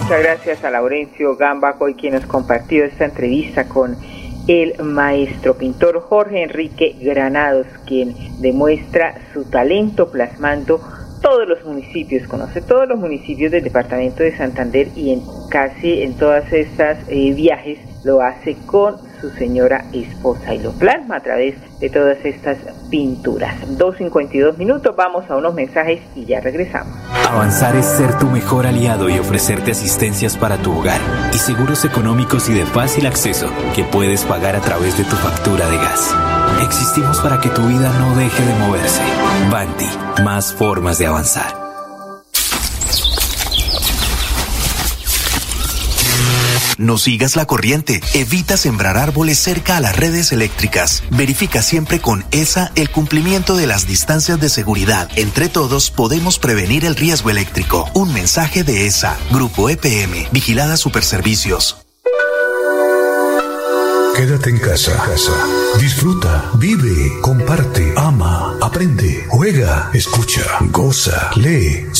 Muchas 0.07 0.23
gracias 0.23 0.63
a 0.63 0.71
Laurencio 0.71 1.35
Gambaco 1.35 1.89
y 1.89 1.93
quien 1.93 2.13
nos 2.13 2.25
compartió 2.25 2.85
esta 2.85 3.03
entrevista 3.03 3.67
con 3.67 3.97
el 4.47 4.81
maestro 4.81 5.57
pintor 5.57 5.99
Jorge 5.99 6.43
Enrique 6.43 6.95
Granados, 7.01 7.67
quien 7.85 8.15
demuestra 8.39 9.15
su 9.33 9.43
talento 9.43 10.09
plasmando 10.09 10.79
todos 11.21 11.45
los 11.45 11.65
municipios, 11.65 12.25
conoce 12.25 12.61
todos 12.61 12.87
los 12.87 12.97
municipios 12.97 13.51
del 13.51 13.65
departamento 13.65 14.23
de 14.23 14.37
Santander 14.37 14.87
y 14.95 15.11
en 15.11 15.23
casi 15.49 16.01
en 16.01 16.15
todas 16.15 16.53
estas 16.53 16.99
eh, 17.09 17.33
viajes 17.33 17.77
lo 18.05 18.21
hace 18.21 18.55
con 18.65 18.95
su 19.19 19.29
señora 19.31 19.85
esposa 19.93 20.53
y 20.53 20.59
lo 20.59 20.71
plasma 20.71 21.17
a 21.17 21.19
través 21.21 21.55
de 21.79 21.89
todas 21.89 22.17
estas 22.23 22.57
pinturas. 22.89 23.55
2.52 23.77 24.57
minutos, 24.57 24.95
vamos 24.95 25.29
a 25.29 25.35
unos 25.35 25.53
mensajes 25.53 26.01
y 26.15 26.25
ya 26.25 26.39
regresamos. 26.39 26.93
Avanzar 27.29 27.75
es 27.75 27.85
ser 27.85 28.17
tu 28.17 28.27
mejor 28.27 28.65
aliado 28.65 29.09
y 29.09 29.19
ofrecerte 29.19 29.71
asistencias 29.71 30.37
para 30.37 30.57
tu 30.57 30.77
hogar 30.77 30.99
y 31.33 31.37
seguros 31.37 31.83
económicos 31.85 32.49
y 32.49 32.53
de 32.53 32.65
fácil 32.65 33.05
acceso 33.05 33.49
que 33.75 33.83
puedes 33.83 34.23
pagar 34.23 34.55
a 34.55 34.61
través 34.61 34.97
de 34.97 35.03
tu 35.03 35.15
factura 35.15 35.69
de 35.69 35.77
gas. 35.77 36.15
Existimos 36.63 37.19
para 37.19 37.39
que 37.39 37.49
tu 37.49 37.61
vida 37.61 37.91
no 37.99 38.15
deje 38.15 38.43
de 38.43 38.55
moverse. 38.59 39.01
Banti, 39.51 39.89
más 40.23 40.53
formas 40.53 40.97
de 40.97 41.07
avanzar. 41.07 41.66
No 46.77 46.97
sigas 46.97 47.35
la 47.35 47.45
corriente. 47.45 48.01
Evita 48.13 48.55
sembrar 48.55 48.97
árboles 48.97 49.39
cerca 49.39 49.77
a 49.77 49.81
las 49.81 49.95
redes 49.95 50.31
eléctricas. 50.31 51.03
Verifica 51.09 51.61
siempre 51.61 51.99
con 51.99 52.23
ESA 52.31 52.71
el 52.75 52.91
cumplimiento 52.91 53.55
de 53.55 53.65
las 53.65 53.87
distancias 53.87 54.39
de 54.39 54.49
seguridad. 54.49 55.09
Entre 55.15 55.49
todos 55.49 55.89
podemos 55.89 56.37
prevenir 56.37 56.85
el 56.85 56.95
riesgo 56.95 57.31
eléctrico. 57.31 57.89
Un 57.93 58.13
mensaje 58.13 58.63
de 58.63 58.85
ESA, 58.85 59.17
Grupo 59.31 59.69
EPM, 59.69 60.27
Vigilada 60.31 60.77
Superservicios. 60.77 61.77
Quédate 64.17 64.49
en 64.49 64.57
casa. 64.57 64.97
casa. 64.97 65.31
Disfruta, 65.79 66.49
vive, 66.55 67.21
comparte, 67.21 67.93
ama, 67.95 68.57
aprende, 68.63 69.23
juega, 69.29 69.91
escucha, 69.93 70.41
goza, 70.71 71.29
lee, 71.35 71.85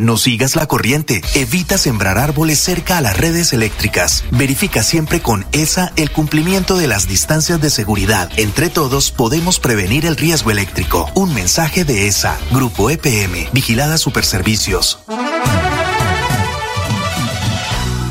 No 0.00 0.16
sigas 0.16 0.56
la 0.56 0.66
corriente. 0.66 1.20
Evita 1.34 1.76
sembrar 1.76 2.16
árboles 2.16 2.58
cerca 2.58 2.96
a 2.96 3.02
las 3.02 3.20
redes 3.20 3.52
eléctricas. 3.52 4.24
Verifica 4.30 4.82
siempre 4.82 5.20
con 5.20 5.44
ESA 5.52 5.92
el 5.96 6.10
cumplimiento 6.10 6.78
de 6.78 6.86
las 6.86 7.06
distancias 7.06 7.60
de 7.60 7.68
seguridad. 7.68 8.30
Entre 8.38 8.70
todos 8.70 9.12
podemos 9.12 9.60
prevenir 9.60 10.06
el 10.06 10.16
riesgo 10.16 10.50
eléctrico. 10.50 11.10
Un 11.14 11.34
mensaje 11.34 11.84
de 11.84 12.06
ESA, 12.06 12.38
Grupo 12.50 12.88
EPM, 12.88 13.50
Vigilada 13.52 13.98
Superservicios. 13.98 15.04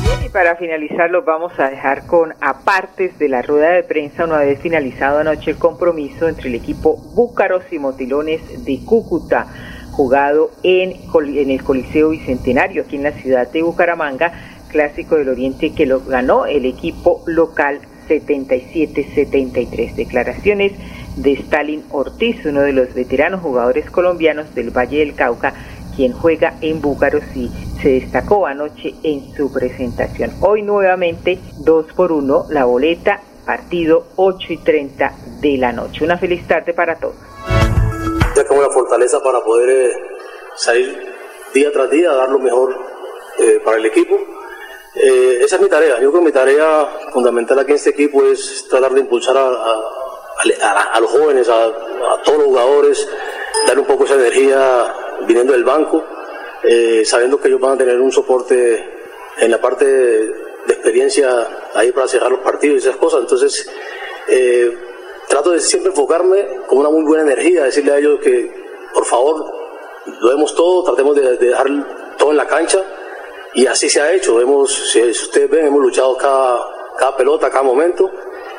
Bien, 0.04 0.22
y 0.24 0.28
para 0.28 0.54
finalizar 0.54 1.10
los 1.10 1.24
vamos 1.24 1.58
a 1.58 1.70
dejar 1.70 2.06
con 2.06 2.34
apartes 2.40 3.18
de 3.18 3.28
la 3.28 3.42
rueda 3.42 3.70
de 3.70 3.82
prensa 3.82 4.26
una 4.26 4.38
vez 4.38 4.60
finalizado 4.60 5.18
anoche 5.18 5.50
el 5.50 5.56
compromiso 5.56 6.28
entre 6.28 6.50
el 6.50 6.54
equipo 6.54 6.98
Búcaros 7.16 7.64
y 7.72 7.80
Motilones 7.80 8.64
de 8.64 8.78
Cúcuta 8.84 9.48
jugado 10.00 10.50
en, 10.62 10.96
el 11.50 11.62
Coliseo 11.62 12.08
Bicentenario, 12.08 12.84
aquí 12.84 12.96
en 12.96 13.02
la 13.02 13.12
ciudad 13.12 13.46
de 13.52 13.60
Bucaramanga, 13.60 14.32
Clásico 14.68 15.16
del 15.16 15.28
Oriente 15.28 15.74
que 15.74 15.84
lo 15.84 16.00
ganó 16.00 16.46
el 16.46 16.64
equipo 16.64 17.22
local 17.26 17.80
77-73. 18.08 19.94
Declaraciones 19.96 20.72
de 21.16 21.32
Stalin 21.34 21.84
Ortiz, 21.90 22.46
uno 22.46 22.62
de 22.62 22.72
los 22.72 22.94
veteranos 22.94 23.42
jugadores 23.42 23.90
colombianos 23.90 24.54
del 24.54 24.70
Valle 24.70 25.00
del 25.00 25.14
Cauca, 25.14 25.52
quien 25.94 26.14
juega 26.14 26.54
en 26.62 26.80
Búcaros 26.80 27.24
y 27.34 27.50
se 27.82 27.90
destacó 27.90 28.46
anoche 28.46 28.94
en 29.02 29.34
su 29.36 29.52
presentación. 29.52 30.30
Hoy 30.40 30.62
nuevamente 30.62 31.38
2 31.58 31.92
por 31.92 32.10
1 32.12 32.46
la 32.48 32.64
boleta, 32.64 33.20
partido 33.44 34.06
8 34.16 34.54
y 34.54 34.56
30 34.56 35.12
de 35.42 35.58
la 35.58 35.72
noche. 35.72 36.06
Una 36.06 36.16
feliz 36.16 36.46
tarde 36.46 36.72
para 36.72 36.94
todos 36.94 37.29
ya 38.40 38.48
como 38.48 38.60
una 38.60 38.70
fortaleza 38.70 39.22
para 39.22 39.42
poder 39.42 39.70
eh, 39.70 40.02
salir 40.56 41.14
día 41.52 41.72
tras 41.72 41.90
día, 41.90 42.10
a 42.10 42.14
dar 42.14 42.28
lo 42.30 42.38
mejor 42.38 42.76
eh, 43.38 43.60
para 43.64 43.76
el 43.76 43.86
equipo. 43.86 44.18
Eh, 44.94 45.40
esa 45.42 45.56
es 45.56 45.62
mi 45.62 45.68
tarea. 45.68 46.00
Yo 46.00 46.10
creo 46.10 46.20
que 46.20 46.26
mi 46.26 46.32
tarea 46.32 46.88
fundamental 47.12 47.58
aquí 47.58 47.70
en 47.70 47.76
este 47.76 47.90
equipo 47.90 48.24
es 48.24 48.66
tratar 48.68 48.92
de 48.92 49.00
impulsar 49.00 49.36
a, 49.36 49.48
a, 50.92 51.00
los 51.00 51.10
jóvenes, 51.10 51.48
a, 51.48 51.70
todos 52.24 52.38
los 52.38 52.46
jugadores, 52.46 53.08
dar 53.66 53.78
un 53.78 53.84
poco 53.84 54.04
esa 54.04 54.14
energía 54.14 54.94
viniendo 55.26 55.52
del 55.52 55.64
banco, 55.64 56.04
sabiendo 57.04 57.38
que 57.38 57.48
ellos 57.48 57.60
van 57.60 57.74
a 57.74 57.78
tener 57.78 58.00
un 58.00 58.10
soporte 58.10 59.00
en 59.38 59.50
la 59.50 59.60
parte 59.60 59.84
de, 59.84 60.50
experiencia 60.66 61.68
ahí 61.74 61.92
para 61.92 62.08
cerrar 62.08 62.30
los 62.30 62.40
partidos 62.40 62.76
y 62.76 62.88
esas 62.88 62.96
cosas. 62.96 63.20
Entonces, 63.20 63.68
trato 65.30 65.52
de 65.52 65.60
siempre 65.60 65.90
enfocarme 65.90 66.44
con 66.66 66.78
una 66.78 66.90
muy 66.90 67.04
buena 67.04 67.22
energía, 67.22 67.62
decirle 67.64 67.92
a 67.92 67.98
ellos 67.98 68.18
que 68.20 68.52
por 68.92 69.06
favor 69.06 69.46
lo 70.20 70.28
demos 70.28 70.54
todo, 70.56 70.82
tratemos 70.82 71.14
de, 71.14 71.36
dejar 71.36 71.68
todo 72.18 72.32
en 72.32 72.36
la 72.36 72.48
cancha 72.48 72.82
y 73.54 73.64
así 73.64 73.88
se 73.88 74.00
ha 74.00 74.12
hecho. 74.12 74.40
Hemos, 74.40 74.74
si 74.90 75.00
ustedes 75.02 75.48
ven, 75.48 75.66
hemos 75.66 75.80
luchado 75.80 76.16
cada, 76.16 76.66
cada 76.98 77.16
pelota, 77.16 77.48
cada 77.48 77.62
momento 77.62 78.10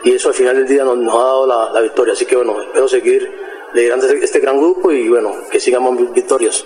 y 0.05 0.13
eso 0.13 0.29
al 0.29 0.33
final 0.33 0.55
del 0.55 0.67
día 0.67 0.85
nos, 0.85 1.13
ha 1.13 1.17
dado 1.17 1.45
la, 1.45 1.81
victoria. 1.81 2.13
Así 2.13 2.25
que 2.25 2.37
bueno, 2.37 2.61
espero 2.61 2.87
seguir 2.87 3.29
liderando 3.73 4.07
este, 4.07 4.23
este 4.23 4.39
gran 4.39 4.57
grupo 4.57 4.93
y 4.93 5.09
bueno, 5.09 5.33
que 5.51 5.59
sigamos 5.59 6.13
victorias. 6.13 6.65